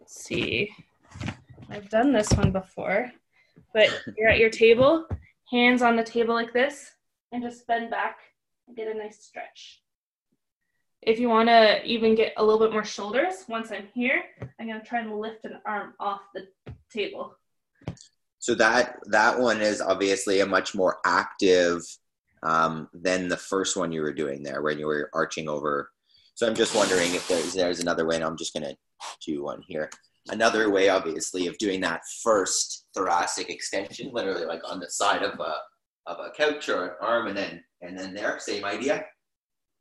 Let's 0.00 0.24
see, 0.24 0.70
I've 1.70 1.88
done 1.90 2.12
this 2.12 2.32
one 2.32 2.50
before, 2.50 3.10
but 3.74 3.88
you're 4.16 4.30
at 4.30 4.38
your 4.38 4.50
table, 4.50 5.06
hands 5.50 5.82
on 5.82 5.96
the 5.96 6.04
table 6.04 6.34
like 6.34 6.52
this, 6.52 6.92
and 7.32 7.42
just 7.42 7.66
bend 7.66 7.90
back 7.90 8.18
and 8.66 8.76
get 8.76 8.88
a 8.88 8.98
nice 8.98 9.24
stretch. 9.24 9.82
If 11.02 11.18
you 11.18 11.28
want 11.28 11.48
to 11.48 11.84
even 11.84 12.14
get 12.14 12.34
a 12.36 12.44
little 12.44 12.60
bit 12.60 12.72
more 12.72 12.84
shoulders, 12.84 13.44
once 13.48 13.70
I'm 13.70 13.88
here, 13.94 14.22
I'm 14.58 14.66
going 14.66 14.80
to 14.80 14.86
try 14.86 15.00
and 15.00 15.18
lift 15.18 15.44
an 15.44 15.60
arm 15.64 15.94
off 16.00 16.20
the 16.34 16.48
table. 16.92 17.36
So 18.40 18.54
that 18.56 18.96
that 19.06 19.38
one 19.38 19.60
is 19.60 19.80
obviously 19.80 20.40
a 20.40 20.46
much 20.46 20.74
more 20.74 20.98
active 21.04 21.82
um, 22.42 22.88
than 22.92 23.28
the 23.28 23.36
first 23.36 23.76
one 23.76 23.92
you 23.92 24.00
were 24.00 24.12
doing 24.12 24.42
there 24.42 24.62
when 24.62 24.78
you 24.78 24.86
were 24.86 25.10
arching 25.12 25.48
over. 25.48 25.90
So 26.34 26.46
I'm 26.46 26.54
just 26.54 26.74
wondering 26.74 27.14
if 27.14 27.26
there's 27.26 27.54
there's 27.54 27.80
another 27.80 28.06
way, 28.06 28.14
and 28.14 28.24
I'm 28.24 28.36
just 28.36 28.54
gonna 28.54 28.74
do 29.26 29.42
one 29.42 29.62
here. 29.66 29.90
Another 30.30 30.70
way, 30.70 30.88
obviously, 30.88 31.46
of 31.46 31.56
doing 31.58 31.80
that 31.82 32.00
first 32.22 32.86
thoracic 32.94 33.50
extension, 33.50 34.10
literally 34.12 34.44
like 34.44 34.60
on 34.68 34.80
the 34.80 34.90
side 34.90 35.22
of 35.22 35.38
a 35.40 35.54
of 36.06 36.18
a 36.20 36.30
couch 36.36 36.68
or 36.68 36.84
an 36.86 36.90
arm, 37.00 37.26
and 37.28 37.36
then 37.36 37.62
and 37.82 37.98
then 37.98 38.14
there, 38.14 38.38
same 38.38 38.64
idea. 38.64 39.04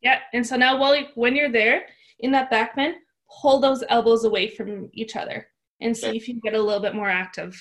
Yeah, 0.02 0.20
and 0.34 0.46
so 0.46 0.56
now 0.56 0.78
while 0.78 0.96
you, 0.96 1.06
when 1.16 1.36
you're 1.36 1.52
there 1.52 1.84
in 2.20 2.32
that 2.32 2.50
back 2.50 2.76
bend, 2.76 2.96
pull 3.42 3.60
those 3.60 3.84
elbows 3.90 4.26
away 4.26 4.48
from 4.50 4.90
each 4.94 5.16
other 5.16 5.48
and 5.82 5.96
see 5.96 6.08
Okay. 6.08 6.18
if 6.18 6.28
you 6.28 6.36
can 6.36 6.42
get 6.44 6.54
a 6.54 6.62
little 6.62 6.82
bit 6.82 6.96
more 6.96 7.10
active. 7.10 7.60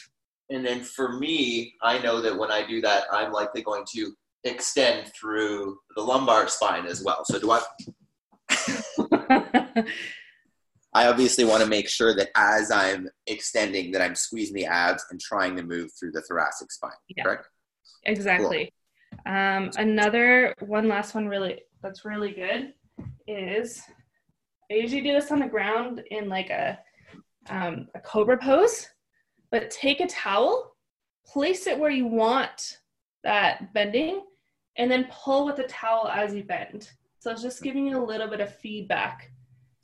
And 0.50 0.64
then 0.64 0.82
for 0.82 1.18
me, 1.18 1.74
I 1.82 1.98
know 1.98 2.20
that 2.20 2.36
when 2.36 2.50
I 2.50 2.66
do 2.66 2.80
that, 2.82 3.04
I'm 3.10 3.32
likely 3.32 3.62
going 3.62 3.84
to 3.94 4.12
extend 4.44 5.10
through 5.18 5.78
the 5.96 6.02
lumbar 6.02 6.46
spine 6.48 6.86
as 6.86 7.02
well. 7.02 7.24
So 7.24 7.38
do 7.40 7.50
I? 7.50 9.84
I 10.96 11.08
obviously 11.08 11.44
want 11.44 11.62
to 11.62 11.68
make 11.68 11.90
sure 11.90 12.16
that 12.16 12.30
as 12.36 12.70
I'm 12.70 13.10
extending, 13.26 13.92
that 13.92 14.00
I'm 14.00 14.14
squeezing 14.14 14.54
the 14.54 14.64
abs 14.64 15.04
and 15.10 15.20
trying 15.20 15.54
to 15.56 15.62
move 15.62 15.90
through 15.92 16.12
the 16.12 16.22
thoracic 16.22 16.72
spine. 16.72 16.92
Yeah. 17.14 17.22
Correct. 17.22 17.46
exactly. 18.04 18.72
Um, 19.26 19.70
another 19.76 20.54
one 20.60 20.88
last 20.88 21.14
one 21.14 21.28
really 21.28 21.60
that's 21.82 22.06
really 22.06 22.32
good 22.32 22.72
is 23.28 23.82
I 24.70 24.74
usually 24.76 25.02
do 25.02 25.12
this 25.12 25.30
on 25.30 25.40
the 25.40 25.46
ground 25.46 26.02
in 26.10 26.30
like 26.30 26.48
a 26.48 26.78
um, 27.50 27.88
a 27.94 28.00
cobra 28.00 28.38
pose, 28.38 28.88
but 29.50 29.70
take 29.70 30.00
a 30.00 30.06
towel, 30.06 30.76
place 31.26 31.66
it 31.66 31.78
where 31.78 31.90
you 31.90 32.06
want 32.06 32.78
that 33.22 33.74
bending, 33.74 34.22
and 34.78 34.90
then 34.90 35.08
pull 35.10 35.44
with 35.44 35.56
the 35.56 35.64
towel 35.64 36.08
as 36.08 36.32
you 36.32 36.42
bend. 36.42 36.90
So 37.18 37.30
it's 37.32 37.42
just 37.42 37.62
giving 37.62 37.86
you 37.86 37.98
a 37.98 38.02
little 38.02 38.28
bit 38.28 38.40
of 38.40 38.54
feedback. 38.56 39.30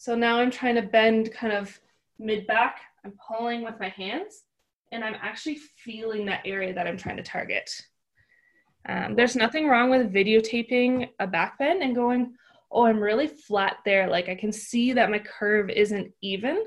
So 0.03 0.17
now 0.17 0.41
I'm 0.41 0.51
trying 0.51 0.75
to 0.75 0.83
bend 0.83 1.33
kind 1.33 1.53
of 1.53 1.79
mid 2.19 2.45
back. 2.49 2.81
I'm 3.05 3.15
pulling 3.25 3.62
with 3.62 3.79
my 3.79 3.91
hands, 3.91 4.43
and 4.91 5.05
I'm 5.05 5.15
actually 5.23 5.61
feeling 5.77 6.27
that 6.27 6.43
area 6.45 6.75
that 6.75 6.88
I'm 6.88 6.97
trying 6.97 7.19
to 7.19 7.23
target. 7.23 7.71
Um, 8.88 9.15
there's 9.15 9.37
nothing 9.37 9.69
wrong 9.69 9.91
with 9.91 10.12
videotaping 10.12 11.09
a 11.21 11.29
back 11.29 11.57
bend 11.57 11.85
and 11.85 11.95
going, 11.95 12.35
oh, 12.73 12.85
I'm 12.85 12.99
really 12.99 13.29
flat 13.29 13.77
there. 13.85 14.09
Like 14.09 14.29
I 14.29 14.35
can 14.35 14.51
see 14.51 14.93
that 14.93 15.09
my 15.09 15.21
curve 15.21 15.71
isn't 15.71 16.12
even. 16.21 16.65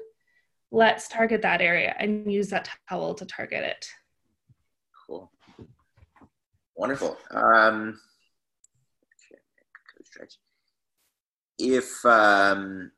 Let's 0.71 1.09
target 1.09 1.41
that 1.41 1.59
area 1.59 1.93
and 1.99 2.31
use 2.31 2.47
that 2.51 2.69
towel 2.87 3.15
to 3.15 3.25
target 3.25 3.65
it. 3.65 3.85
Cool. 5.05 5.29
Wonderful. 6.77 7.17
Um. 7.31 7.99
If 11.57 12.05
um, 12.05 12.91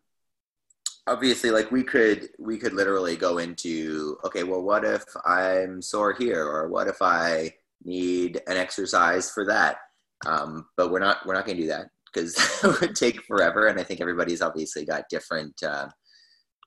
obviously, 1.08 1.52
like 1.52 1.72
we 1.72 1.84
could, 1.84 2.30
we 2.40 2.58
could 2.58 2.74
literally 2.74 3.16
go 3.16 3.38
into 3.38 4.18
okay. 4.26 4.44
Well, 4.44 4.62
what 4.62 4.86
if 4.86 5.04
I'm 5.26 5.82
sore 5.82 6.14
here, 6.14 6.46
or 6.46 6.70
what 6.70 6.88
if 6.88 7.02
I 7.02 7.54
need 7.84 8.42
an 8.48 8.58
exercise 8.58 9.32
for 9.32 9.46
that? 9.46 9.78
Um, 10.26 10.68
but 10.76 10.92
we're 10.92 11.00
not, 11.00 11.26
we're 11.26 11.36
not 11.36 11.46
going 11.46 11.58
to 11.58 11.64
do 11.64 11.70
that 11.70 11.88
because 12.14 12.36
it 12.64 12.82
would 12.82 12.96
take 12.96 13.24
forever, 13.24 13.68
and 13.68 13.80
I 13.80 13.84
think 13.84 14.02
everybody's 14.02 14.42
obviously 14.42 14.86
got 14.86 15.10
different, 15.10 15.56
uh, 15.64 15.88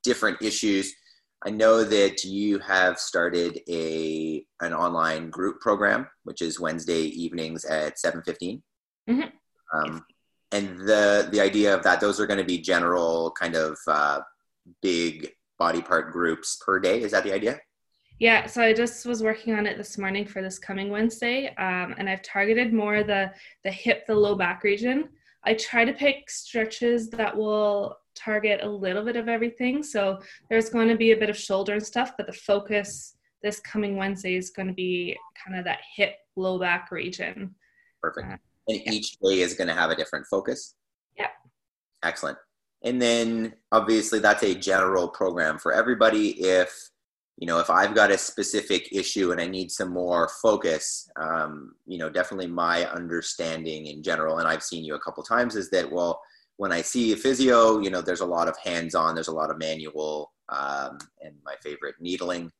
different 0.02 0.40
issues. 0.42 0.92
I 1.44 1.50
know 1.50 1.84
that 1.84 2.22
you 2.24 2.58
have 2.58 2.98
started 2.98 3.60
a 3.68 4.44
an 4.60 4.74
online 4.74 5.30
group 5.30 5.60
program, 5.60 6.06
which 6.24 6.42
is 6.42 6.60
Wednesday 6.60 7.02
evenings 7.02 7.64
at 7.64 7.98
seven 7.98 8.22
fifteen. 8.22 8.62
Mhm. 9.08 9.32
Um, 9.74 10.04
and 10.52 10.80
the 10.80 11.28
the 11.30 11.40
idea 11.40 11.74
of 11.74 11.82
that, 11.84 12.00
those 12.00 12.20
are 12.20 12.26
going 12.26 12.38
to 12.38 12.44
be 12.44 12.58
general 12.58 13.32
kind 13.38 13.54
of 13.54 13.78
uh, 13.86 14.20
big 14.82 15.32
body 15.58 15.82
part 15.82 16.12
groups 16.12 16.58
per 16.64 16.78
day. 16.78 17.02
Is 17.02 17.12
that 17.12 17.24
the 17.24 17.32
idea? 17.32 17.60
Yeah, 18.18 18.46
so 18.46 18.62
I 18.62 18.74
just 18.74 19.06
was 19.06 19.22
working 19.22 19.54
on 19.54 19.66
it 19.66 19.78
this 19.78 19.96
morning 19.96 20.26
for 20.26 20.42
this 20.42 20.58
coming 20.58 20.90
Wednesday, 20.90 21.54
um, 21.56 21.94
and 21.96 22.08
I've 22.08 22.22
targeted 22.22 22.72
more 22.72 23.02
the 23.02 23.32
the 23.64 23.70
hip, 23.70 24.06
the 24.06 24.14
low 24.14 24.34
back 24.34 24.62
region. 24.62 25.08
I 25.44 25.54
try 25.54 25.86
to 25.86 25.92
pick 25.94 26.28
stretches 26.28 27.08
that 27.10 27.34
will 27.34 27.96
target 28.14 28.60
a 28.62 28.68
little 28.68 29.04
bit 29.04 29.16
of 29.16 29.28
everything. 29.28 29.82
So 29.82 30.18
there's 30.50 30.68
going 30.68 30.88
to 30.88 30.96
be 30.96 31.12
a 31.12 31.16
bit 31.16 31.30
of 31.30 31.36
shoulder 31.36 31.72
and 31.72 31.82
stuff, 31.82 32.12
but 32.18 32.26
the 32.26 32.32
focus 32.32 33.16
this 33.42 33.58
coming 33.60 33.96
Wednesday 33.96 34.36
is 34.36 34.50
going 34.50 34.68
to 34.68 34.74
be 34.74 35.16
kind 35.42 35.58
of 35.58 35.64
that 35.64 35.78
hip, 35.96 36.16
low 36.36 36.58
back 36.58 36.90
region. 36.90 37.54
Perfect. 38.02 38.26
Uh, 38.32 38.36
And 38.68 38.94
each 38.94 39.18
day 39.18 39.40
is 39.40 39.54
going 39.54 39.68
to 39.68 39.74
have 39.74 39.90
a 39.90 39.96
different 39.96 40.26
focus. 40.30 40.74
Yeah. 41.16 41.28
Excellent. 42.02 42.36
And 42.82 43.00
then 43.00 43.54
obviously 43.72 44.18
that's 44.20 44.42
a 44.42 44.54
general 44.54 45.08
program 45.08 45.58
for 45.58 45.72
everybody. 45.72 46.40
If 46.40 46.90
you 47.40 47.46
know, 47.46 47.58
if 47.58 47.70
I've 47.70 47.94
got 47.94 48.10
a 48.10 48.18
specific 48.18 48.92
issue 48.92 49.32
and 49.32 49.40
I 49.40 49.46
need 49.46 49.70
some 49.70 49.90
more 49.90 50.28
focus, 50.42 51.08
um, 51.16 51.74
you 51.86 51.96
know, 51.96 52.10
definitely 52.10 52.48
my 52.48 52.84
understanding 52.84 53.86
in 53.86 54.02
general, 54.02 54.38
and 54.38 54.46
I've 54.46 54.62
seen 54.62 54.84
you 54.84 54.94
a 54.94 55.00
couple 55.00 55.22
times, 55.22 55.56
is 55.56 55.70
that 55.70 55.90
well, 55.90 56.20
when 56.58 56.70
I 56.70 56.82
see 56.82 57.12
a 57.12 57.16
physio, 57.16 57.80
you 57.80 57.88
know, 57.88 58.02
there's 58.02 58.20
a 58.20 58.26
lot 58.26 58.46
of 58.46 58.58
hands-on, 58.62 59.14
there's 59.14 59.28
a 59.28 59.34
lot 59.34 59.50
of 59.50 59.56
manual, 59.56 60.32
um, 60.50 60.98
and 61.22 61.34
my 61.42 61.54
favorite 61.62 61.94
needling. 61.98 62.52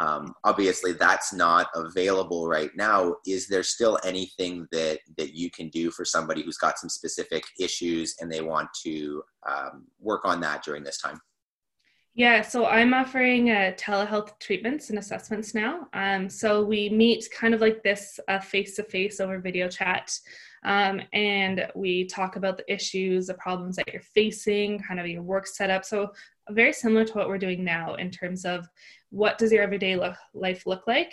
Um, 0.00 0.34
obviously, 0.42 0.92
that's 0.92 1.32
not 1.32 1.68
available 1.74 2.48
right 2.48 2.70
now. 2.74 3.16
Is 3.26 3.46
there 3.46 3.62
still 3.62 3.98
anything 4.04 4.66
that 4.72 4.98
that 5.16 5.34
you 5.34 5.50
can 5.50 5.68
do 5.68 5.90
for 5.90 6.04
somebody 6.04 6.42
who's 6.42 6.58
got 6.58 6.78
some 6.78 6.88
specific 6.88 7.44
issues 7.60 8.16
and 8.20 8.30
they 8.30 8.40
want 8.40 8.68
to 8.84 9.22
um, 9.48 9.86
work 10.00 10.24
on 10.24 10.40
that 10.40 10.64
during 10.64 10.82
this 10.82 10.98
time? 10.98 11.20
Yeah, 12.16 12.42
so 12.42 12.66
I'm 12.66 12.94
offering 12.94 13.50
uh, 13.50 13.72
telehealth 13.76 14.38
treatments 14.38 14.90
and 14.90 15.00
assessments 15.00 15.52
now. 15.52 15.88
Um, 15.94 16.30
so 16.30 16.64
we 16.64 16.88
meet 16.88 17.28
kind 17.36 17.54
of 17.54 17.60
like 17.60 17.82
this 17.82 18.20
face 18.42 18.76
to 18.76 18.84
face 18.84 19.18
over 19.18 19.40
video 19.40 19.68
chat. 19.68 20.16
Um, 20.64 21.00
and 21.12 21.66
we 21.74 22.06
talk 22.06 22.36
about 22.36 22.56
the 22.56 22.72
issues, 22.72 23.26
the 23.26 23.34
problems 23.34 23.74
that 23.76 23.92
you're 23.92 24.00
facing, 24.00 24.78
kind 24.78 25.00
of 25.00 25.08
your 25.08 25.22
work 25.22 25.48
setup. 25.48 25.84
So 25.84 26.12
very 26.50 26.72
similar 26.72 27.04
to 27.04 27.12
what 27.14 27.28
we're 27.28 27.36
doing 27.36 27.64
now 27.64 27.96
in 27.96 28.12
terms 28.12 28.44
of 28.44 28.68
what 29.14 29.38
does 29.38 29.52
your 29.52 29.62
everyday 29.62 29.94
look, 29.94 30.16
life 30.34 30.66
look 30.66 30.86
like. 30.88 31.12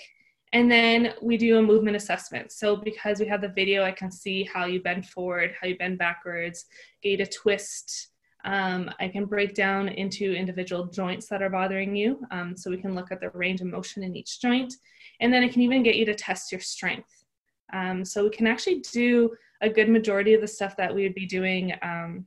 And 0.54 0.70
then 0.70 1.14
we 1.22 1.38
do 1.38 1.60
a 1.60 1.62
movement 1.62 1.96
assessment. 1.96 2.52
So 2.52 2.76
because 2.76 3.20
we 3.20 3.28
have 3.28 3.42
the 3.42 3.50
video, 3.50 3.84
I 3.84 3.92
can 3.92 4.12
see 4.12 4.44
how 4.44 4.66
you 4.66 4.82
bend 4.82 5.08
forward, 5.08 5.54
how 5.60 5.68
you 5.68 5.78
bend 5.78 5.98
backwards, 5.98 6.66
get 7.04 7.22
a 7.22 7.26
twist, 7.26 8.10
um, 8.44 8.90
I 9.00 9.08
can 9.08 9.26
break 9.26 9.54
down 9.54 9.88
into 9.88 10.34
individual 10.34 10.88
joints 10.88 11.28
that 11.28 11.44
are 11.44 11.50
bothering 11.50 11.96
you. 11.96 12.26
Um, 12.32 12.58
so 12.58 12.72
we 12.72 12.82
can 12.82 12.96
look 12.96 13.12
at 13.12 13.22
the 13.22 13.30
range 13.30 13.62
of 13.62 13.68
motion 13.68 14.02
in 14.02 14.16
each 14.16 14.42
joint. 14.42 14.74
And 15.20 15.32
then 15.32 15.44
I 15.44 15.48
can 15.48 15.62
even 15.62 15.84
get 15.84 15.96
you 15.96 16.06
to 16.06 16.16
test 16.16 16.52
your 16.52 16.62
strength. 16.62 17.24
Um, 17.72 18.04
so 18.04 18.24
we 18.24 18.32
can 18.32 18.48
actually 18.48 18.80
do 18.92 19.32
a 19.62 19.70
good 19.70 19.90
majority 19.90 20.34
of 20.34 20.42
the 20.42 20.48
stuff 20.48 20.76
that 20.78 20.94
we 20.94 21.04
would 21.04 21.14
be 21.14 21.28
doing, 21.28 21.74
um, 21.84 22.26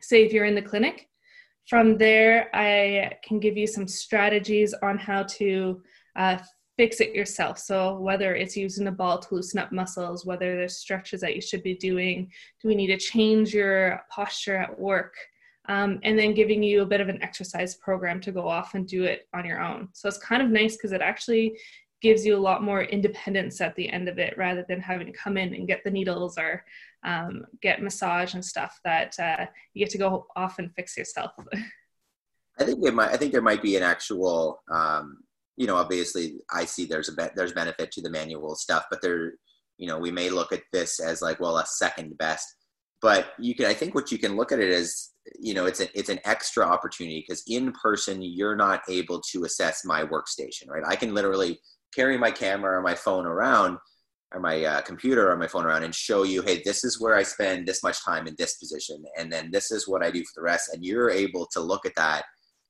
say, 0.00 0.24
if 0.24 0.32
you're 0.32 0.46
in 0.46 0.54
the 0.54 0.62
clinic. 0.62 1.08
From 1.68 1.98
there, 1.98 2.48
I 2.54 3.18
can 3.24 3.40
give 3.40 3.56
you 3.56 3.66
some 3.66 3.88
strategies 3.88 4.72
on 4.82 4.98
how 4.98 5.24
to 5.24 5.82
uh, 6.14 6.38
fix 6.76 7.00
it 7.00 7.14
yourself. 7.14 7.58
So 7.58 7.98
whether 7.98 8.36
it's 8.36 8.56
using 8.56 8.86
a 8.86 8.92
ball 8.92 9.18
to 9.18 9.34
loosen 9.34 9.58
up 9.58 9.72
muscles, 9.72 10.24
whether 10.24 10.54
there's 10.54 10.76
stretches 10.76 11.20
that 11.22 11.34
you 11.34 11.40
should 11.40 11.62
be 11.62 11.74
doing, 11.74 12.30
do 12.62 12.68
we 12.68 12.76
need 12.76 12.88
to 12.88 12.98
change 12.98 13.52
your 13.52 14.02
posture 14.10 14.56
at 14.56 14.78
work? 14.78 15.14
Um, 15.68 15.98
and 16.04 16.16
then 16.16 16.34
giving 16.34 16.62
you 16.62 16.82
a 16.82 16.86
bit 16.86 17.00
of 17.00 17.08
an 17.08 17.20
exercise 17.22 17.74
program 17.74 18.20
to 18.20 18.30
go 18.30 18.48
off 18.48 18.74
and 18.74 18.86
do 18.86 19.02
it 19.02 19.26
on 19.34 19.44
your 19.44 19.60
own. 19.60 19.88
So 19.92 20.08
it's 20.08 20.18
kind 20.18 20.40
of 20.40 20.50
nice 20.50 20.76
because 20.76 20.92
it 20.92 21.00
actually 21.00 21.58
gives 22.00 22.24
you 22.24 22.36
a 22.36 22.38
lot 22.38 22.62
more 22.62 22.82
independence 22.82 23.60
at 23.60 23.74
the 23.74 23.88
end 23.88 24.08
of 24.08 24.18
it 24.18 24.36
rather 24.36 24.64
than 24.68 24.80
having 24.80 25.06
to 25.06 25.12
come 25.12 25.36
in 25.36 25.54
and 25.54 25.66
get 25.66 25.82
the 25.82 25.90
needles 25.90 26.38
or 26.38 26.64
um, 27.06 27.46
get 27.62 27.82
massage 27.82 28.34
and 28.34 28.44
stuff 28.44 28.78
that 28.84 29.14
uh, 29.18 29.46
you 29.72 29.84
get 29.84 29.90
to 29.92 29.98
go 29.98 30.26
off 30.36 30.58
and 30.58 30.74
fix 30.74 30.96
yourself. 30.96 31.30
I 32.58 32.64
think 32.64 32.84
it 32.84 32.94
might. 32.94 33.10
I 33.10 33.16
think 33.16 33.32
there 33.32 33.42
might 33.42 33.62
be 33.62 33.76
an 33.76 33.82
actual. 33.82 34.62
Um, 34.70 35.18
you 35.56 35.66
know, 35.66 35.76
obviously, 35.76 36.38
I 36.52 36.64
see 36.64 36.84
there's 36.84 37.08
a 37.08 37.14
be- 37.14 37.34
there's 37.34 37.52
benefit 37.52 37.92
to 37.92 38.02
the 38.02 38.10
manual 38.10 38.56
stuff, 38.56 38.84
but 38.90 39.00
there, 39.00 39.34
you 39.78 39.86
know, 39.86 39.98
we 39.98 40.10
may 40.10 40.28
look 40.30 40.52
at 40.52 40.62
this 40.72 41.00
as 41.00 41.22
like, 41.22 41.40
well, 41.40 41.58
a 41.58 41.66
second 41.66 42.18
best. 42.18 42.46
But 43.00 43.28
you 43.38 43.54
can. 43.54 43.66
I 43.66 43.74
think 43.74 43.94
what 43.94 44.10
you 44.10 44.18
can 44.18 44.36
look 44.36 44.52
at 44.52 44.58
it 44.58 44.72
as, 44.72 45.10
you 45.38 45.54
know, 45.54 45.66
it's 45.66 45.80
an 45.80 45.88
it's 45.94 46.08
an 46.08 46.18
extra 46.24 46.64
opportunity 46.64 47.24
because 47.26 47.42
in 47.46 47.72
person 47.72 48.22
you're 48.22 48.56
not 48.56 48.82
able 48.88 49.20
to 49.32 49.44
assess 49.44 49.84
my 49.84 50.02
workstation, 50.02 50.68
right? 50.68 50.82
I 50.84 50.96
can 50.96 51.14
literally 51.14 51.60
carry 51.94 52.18
my 52.18 52.30
camera 52.30 52.78
or 52.78 52.82
my 52.82 52.94
phone 52.94 53.26
around 53.26 53.78
or 54.34 54.40
my 54.40 54.64
uh, 54.64 54.80
computer 54.82 55.30
or 55.30 55.36
my 55.36 55.46
phone 55.46 55.64
around 55.64 55.84
and 55.84 55.94
show 55.94 56.24
you, 56.24 56.42
hey, 56.42 56.62
this 56.64 56.84
is 56.84 57.00
where 57.00 57.16
I 57.16 57.22
spend 57.22 57.66
this 57.66 57.82
much 57.82 58.04
time 58.04 58.26
in 58.26 58.34
this 58.38 58.56
position, 58.56 59.04
and 59.18 59.32
then 59.32 59.50
this 59.50 59.70
is 59.70 59.88
what 59.88 60.04
I 60.04 60.10
do 60.10 60.20
for 60.20 60.32
the 60.36 60.42
rest, 60.42 60.70
and 60.72 60.84
you're 60.84 61.10
able 61.10 61.46
to 61.52 61.60
look 61.60 61.86
at 61.86 61.94
that 61.96 62.24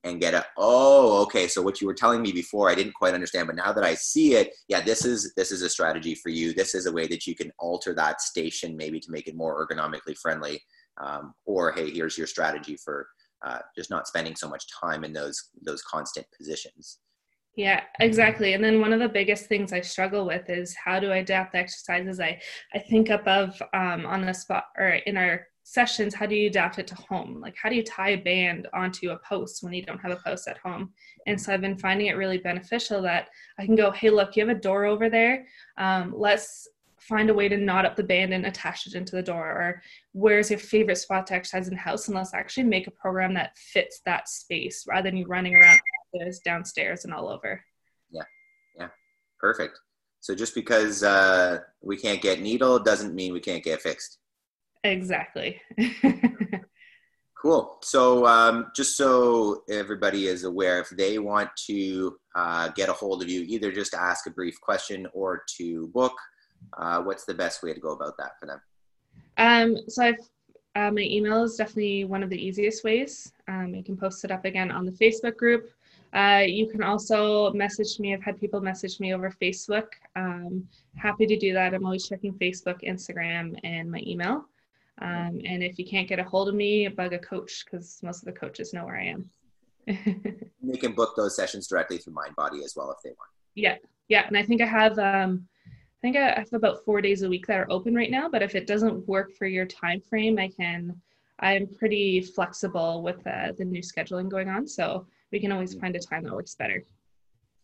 and 0.06 0.20
get 0.20 0.34
a 0.34 0.46
oh 0.56 1.22
okay 1.22 1.48
so 1.48 1.60
what 1.60 1.80
you 1.80 1.86
were 1.86 1.94
telling 1.94 2.22
me 2.22 2.32
before 2.32 2.70
i 2.70 2.74
didn't 2.74 2.94
quite 2.94 3.14
understand 3.14 3.46
but 3.46 3.56
now 3.56 3.72
that 3.72 3.84
i 3.84 3.94
see 3.94 4.34
it 4.34 4.54
yeah 4.68 4.80
this 4.80 5.04
is 5.04 5.32
this 5.36 5.50
is 5.50 5.62
a 5.62 5.68
strategy 5.68 6.14
for 6.14 6.28
you. 6.28 6.52
This 6.54 6.74
is 6.74 6.86
a 6.86 6.92
way 6.92 7.06
that 7.08 7.26
you 7.26 7.34
can 7.34 7.50
alter 7.58 7.92
that 7.94 8.20
station 8.20 8.76
maybe 8.76 9.00
to 9.00 9.10
make 9.10 9.26
it 9.26 9.36
more 9.36 9.66
ergonomically 9.66 10.16
friendly 10.16 10.62
um, 10.98 11.34
or 11.44 11.72
hey 11.72 11.90
here's 11.90 12.16
your 12.16 12.26
strategy 12.26 12.76
for 12.76 13.08
uh, 13.44 13.58
just 13.76 13.90
not 13.90 14.06
spending 14.06 14.36
so 14.36 14.48
much 14.48 14.64
time 14.80 15.04
in 15.04 15.12
those 15.12 15.50
those 15.62 15.82
constant 15.82 16.26
positions 16.36 16.98
yeah 17.56 17.82
exactly. 18.00 18.52
And 18.52 18.62
then 18.62 18.80
one 18.80 18.92
of 18.92 19.00
the 19.00 19.08
biggest 19.08 19.46
things 19.46 19.72
i 19.72 19.80
struggle 19.80 20.26
with 20.26 20.48
is 20.48 20.74
how 20.76 21.00
do 21.00 21.10
i 21.10 21.16
adapt 21.16 21.52
the 21.52 21.58
exercises 21.58 22.20
i 22.20 22.40
i 22.74 22.78
think 22.78 23.10
above 23.10 23.60
um, 23.72 24.06
on 24.06 24.24
the 24.24 24.32
spot 24.32 24.66
or 24.78 24.88
in 25.06 25.16
our 25.16 25.46
sessions 25.64 26.14
how 26.14 26.26
do 26.26 26.36
you 26.36 26.48
adapt 26.48 26.78
it 26.78 26.86
to 26.86 26.94
home? 26.94 27.40
Like 27.40 27.56
how 27.60 27.68
do 27.68 27.74
you 27.74 27.82
tie 27.82 28.10
a 28.10 28.16
band 28.16 28.68
onto 28.72 29.10
a 29.10 29.18
post 29.18 29.64
when 29.64 29.72
you 29.72 29.82
don't 29.82 29.98
have 29.98 30.12
a 30.12 30.22
post 30.24 30.46
at 30.46 30.58
home? 30.58 30.92
And 31.26 31.40
so 31.40 31.52
i've 31.52 31.60
been 31.60 31.78
finding 31.78 32.06
it 32.06 32.16
really 32.16 32.38
beneficial 32.38 33.02
that 33.02 33.28
i 33.58 33.64
can 33.64 33.74
go 33.74 33.90
hey 33.90 34.10
look 34.10 34.36
you 34.36 34.46
have 34.46 34.56
a 34.56 34.60
door 34.60 34.84
over 34.84 35.10
there. 35.10 35.46
Um, 35.76 36.14
let's 36.16 36.68
find 37.00 37.30
a 37.30 37.34
way 37.34 37.48
to 37.48 37.56
knot 37.56 37.84
up 37.84 37.96
the 37.96 38.02
band 38.02 38.34
and 38.34 38.46
attach 38.46 38.86
it 38.86 38.94
into 38.94 39.14
the 39.14 39.22
door. 39.22 39.46
Or 39.46 39.82
where's 40.12 40.50
your 40.50 40.58
favorite 40.58 40.96
spot 40.96 41.26
to 41.28 41.34
exercise 41.34 41.68
in 41.68 41.74
the 41.74 41.80
house? 41.80 42.08
And 42.08 42.16
let's 42.16 42.34
actually 42.34 42.64
make 42.64 42.86
a 42.86 42.90
program 42.92 43.34
that 43.34 43.56
fits 43.56 44.00
that 44.06 44.28
space 44.28 44.84
rather 44.88 45.08
than 45.08 45.16
you 45.16 45.26
running 45.26 45.54
around 45.54 45.78
downstairs 46.44 47.04
and 47.04 47.12
all 47.12 47.28
over 47.28 47.62
yeah 48.10 48.22
yeah 48.78 48.88
perfect 49.38 49.78
so 50.20 50.34
just 50.34 50.54
because 50.54 51.02
uh, 51.04 51.58
we 51.82 51.96
can't 51.96 52.20
get 52.20 52.40
needle 52.40 52.78
doesn't 52.78 53.14
mean 53.14 53.32
we 53.32 53.40
can't 53.40 53.62
get 53.62 53.80
fixed 53.80 54.18
Exactly. 54.92 55.60
cool. 57.42 57.78
So, 57.82 58.26
um, 58.26 58.66
just 58.74 58.96
so 58.96 59.62
everybody 59.68 60.26
is 60.26 60.44
aware, 60.44 60.80
if 60.80 60.90
they 60.90 61.18
want 61.18 61.50
to 61.66 62.16
uh, 62.34 62.68
get 62.68 62.88
a 62.88 62.92
hold 62.92 63.22
of 63.22 63.28
you, 63.28 63.42
either 63.42 63.72
just 63.72 63.92
to 63.92 64.00
ask 64.00 64.26
a 64.26 64.30
brief 64.30 64.60
question 64.60 65.06
or 65.12 65.42
to 65.58 65.88
book, 65.88 66.14
uh, 66.78 67.02
what's 67.02 67.24
the 67.24 67.34
best 67.34 67.62
way 67.62 67.74
to 67.74 67.80
go 67.80 67.90
about 67.90 68.16
that 68.18 68.32
for 68.38 68.46
them? 68.46 68.60
Um, 69.38 69.76
so, 69.88 70.04
I've 70.04 70.16
uh, 70.76 70.90
my 70.90 71.00
email 71.00 71.42
is 71.42 71.56
definitely 71.56 72.04
one 72.04 72.22
of 72.22 72.28
the 72.28 72.36
easiest 72.36 72.84
ways. 72.84 73.32
Um, 73.48 73.74
you 73.74 73.82
can 73.82 73.96
post 73.96 74.24
it 74.26 74.30
up 74.30 74.44
again 74.44 74.70
on 74.70 74.84
the 74.84 74.92
Facebook 74.92 75.38
group. 75.38 75.70
Uh, 76.12 76.44
you 76.46 76.68
can 76.68 76.82
also 76.82 77.52
message 77.52 77.98
me. 77.98 78.14
I've 78.14 78.22
had 78.22 78.40
people 78.40 78.60
message 78.60 79.00
me 79.00 79.14
over 79.14 79.30
Facebook. 79.30 79.88
Um, 80.14 80.66
happy 80.96 81.26
to 81.26 81.36
do 81.36 81.52
that. 81.52 81.74
I'm 81.74 81.84
always 81.84 82.08
checking 82.08 82.32
Facebook, 82.34 82.82
Instagram, 82.82 83.58
and 83.64 83.90
my 83.90 84.02
email. 84.06 84.46
Um, 85.02 85.40
and 85.44 85.62
if 85.62 85.78
you 85.78 85.84
can't 85.84 86.08
get 86.08 86.18
a 86.18 86.24
hold 86.24 86.48
of 86.48 86.54
me, 86.54 86.88
bug 86.88 87.12
a 87.12 87.18
coach 87.18 87.64
because 87.64 88.00
most 88.02 88.20
of 88.20 88.26
the 88.26 88.38
coaches 88.38 88.72
know 88.72 88.84
where 88.84 88.96
I 88.96 89.04
am. 89.06 89.30
they 90.62 90.78
can 90.78 90.92
book 90.92 91.14
those 91.16 91.36
sessions 91.36 91.68
directly 91.68 91.98
through 91.98 92.14
MindBody 92.14 92.64
as 92.64 92.74
well 92.74 92.90
if 92.90 92.98
they 93.04 93.10
want. 93.10 93.30
Yeah, 93.54 93.76
yeah, 94.08 94.26
and 94.26 94.36
I 94.36 94.42
think 94.42 94.60
I 94.60 94.66
have 94.66 94.98
um, 94.98 95.46
I 95.66 96.00
think 96.00 96.16
I 96.16 96.38
have 96.38 96.52
about 96.52 96.84
four 96.84 97.00
days 97.00 97.22
a 97.22 97.28
week 97.28 97.46
that 97.46 97.58
are 97.58 97.70
open 97.70 97.94
right 97.94 98.10
now. 98.10 98.28
But 98.28 98.42
if 98.42 98.54
it 98.54 98.66
doesn't 98.66 99.06
work 99.06 99.32
for 99.32 99.46
your 99.46 99.66
time 99.66 100.00
frame, 100.00 100.38
I 100.38 100.48
can. 100.48 101.00
I'm 101.40 101.66
pretty 101.66 102.22
flexible 102.22 103.02
with 103.02 103.24
uh, 103.26 103.52
the 103.58 103.64
new 103.64 103.82
scheduling 103.82 104.30
going 104.30 104.48
on, 104.48 104.66
so 104.66 105.06
we 105.32 105.40
can 105.40 105.52
always 105.52 105.74
find 105.74 105.94
a 105.96 106.00
time 106.00 106.24
that 106.24 106.32
works 106.32 106.54
better. 106.54 106.82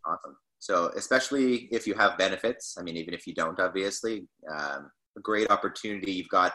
Awesome. 0.04 0.36
So 0.58 0.90
especially 0.96 1.68
if 1.72 1.86
you 1.86 1.94
have 1.94 2.18
benefits, 2.18 2.76
I 2.78 2.82
mean, 2.82 2.96
even 2.96 3.14
if 3.14 3.26
you 3.26 3.34
don't, 3.34 3.58
obviously, 3.58 4.28
um, 4.50 4.90
a 5.16 5.20
great 5.20 5.50
opportunity. 5.50 6.12
You've 6.12 6.28
got 6.28 6.52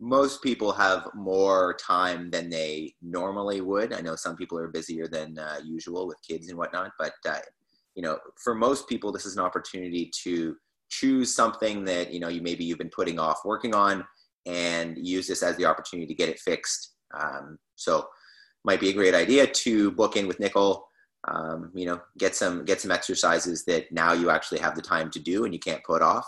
most 0.00 0.42
people 0.42 0.72
have 0.72 1.08
more 1.14 1.76
time 1.80 2.30
than 2.30 2.48
they 2.48 2.94
normally 3.02 3.60
would. 3.60 3.92
I 3.92 4.00
know 4.00 4.14
some 4.14 4.36
people 4.36 4.58
are 4.58 4.68
busier 4.68 5.08
than 5.08 5.38
uh, 5.38 5.58
usual 5.64 6.06
with 6.06 6.18
kids 6.26 6.48
and 6.48 6.58
whatnot, 6.58 6.92
but 6.98 7.14
uh, 7.28 7.40
you 7.94 8.02
know, 8.02 8.18
for 8.42 8.54
most 8.54 8.88
people, 8.88 9.10
this 9.10 9.26
is 9.26 9.36
an 9.36 9.42
opportunity 9.42 10.10
to 10.22 10.56
choose 10.88 11.34
something 11.34 11.84
that 11.84 12.12
you 12.12 12.20
know 12.20 12.28
you 12.28 12.40
maybe 12.40 12.64
you've 12.64 12.78
been 12.78 12.90
putting 12.90 13.18
off 13.18 13.40
working 13.44 13.74
on, 13.74 14.04
and 14.46 14.96
use 15.04 15.26
this 15.26 15.42
as 15.42 15.56
the 15.56 15.64
opportunity 15.64 16.06
to 16.06 16.14
get 16.14 16.28
it 16.28 16.38
fixed. 16.38 16.94
Um, 17.18 17.58
so, 17.74 18.06
might 18.68 18.80
be 18.80 18.90
a 18.90 18.92
great 19.00 19.14
idea 19.14 19.46
to 19.46 19.90
book 19.90 20.16
in 20.16 20.28
with 20.28 20.38
Nicol. 20.40 20.86
Um, 21.26 21.72
you 21.74 21.86
know, 21.86 22.00
get 22.18 22.36
some 22.36 22.64
get 22.64 22.80
some 22.80 22.90
exercises 22.90 23.64
that 23.64 23.90
now 23.90 24.12
you 24.12 24.30
actually 24.30 24.60
have 24.60 24.76
the 24.76 24.82
time 24.82 25.10
to 25.12 25.18
do 25.18 25.44
and 25.44 25.54
you 25.54 25.58
can't 25.58 25.82
put 25.82 26.02
off. 26.02 26.26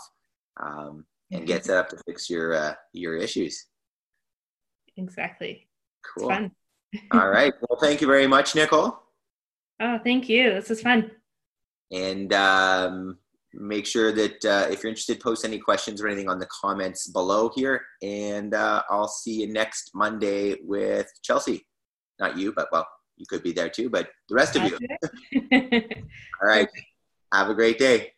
Um, 0.59 1.05
and 1.31 1.47
get 1.47 1.63
set 1.65 1.77
up 1.77 1.87
to 1.89 1.97
fix 2.05 2.29
your 2.29 2.53
uh, 2.53 2.73
your 2.93 3.15
issues. 3.15 3.67
Exactly. 4.97 5.69
Cool. 6.13 6.31
All 7.11 7.29
right. 7.29 7.53
Well, 7.61 7.79
thank 7.79 8.01
you 8.01 8.07
very 8.07 8.27
much, 8.27 8.55
Nicol. 8.55 8.97
Oh, 9.83 9.97
thank 10.03 10.29
you. 10.29 10.53
This 10.53 10.69
is 10.69 10.79
fun. 10.79 11.09
And 11.91 12.31
um, 12.33 13.17
make 13.51 13.87
sure 13.87 14.11
that 14.11 14.45
uh, 14.45 14.67
if 14.69 14.83
you're 14.83 14.91
interested, 14.91 15.19
post 15.19 15.43
any 15.43 15.57
questions 15.57 15.99
or 15.99 16.07
anything 16.07 16.29
on 16.29 16.37
the 16.37 16.47
comments 16.61 17.07
below 17.07 17.49
here. 17.55 17.81
And 18.03 18.53
uh, 18.53 18.83
I'll 18.91 19.07
see 19.07 19.41
you 19.41 19.51
next 19.51 19.89
Monday 19.95 20.57
with 20.61 21.11
Chelsea. 21.23 21.65
Not 22.21 22.37
you, 22.37 22.53
but 22.55 22.69
well, 22.71 22.87
you 23.17 23.25
could 23.27 23.41
be 23.41 23.51
there 23.51 23.67
too, 23.67 23.89
but 23.89 24.09
the 24.29 24.35
rest 24.35 24.55
of 24.55 24.63
you. 24.63 24.77
All 26.41 26.47
right. 26.47 26.69
Have 27.33 27.49
a 27.49 27.55
great 27.55 27.79
day. 27.79 28.13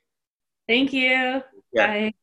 Thank 0.68 0.92
you. 0.92 1.42
Yeah. 1.72 1.88
Bye. 1.88 2.14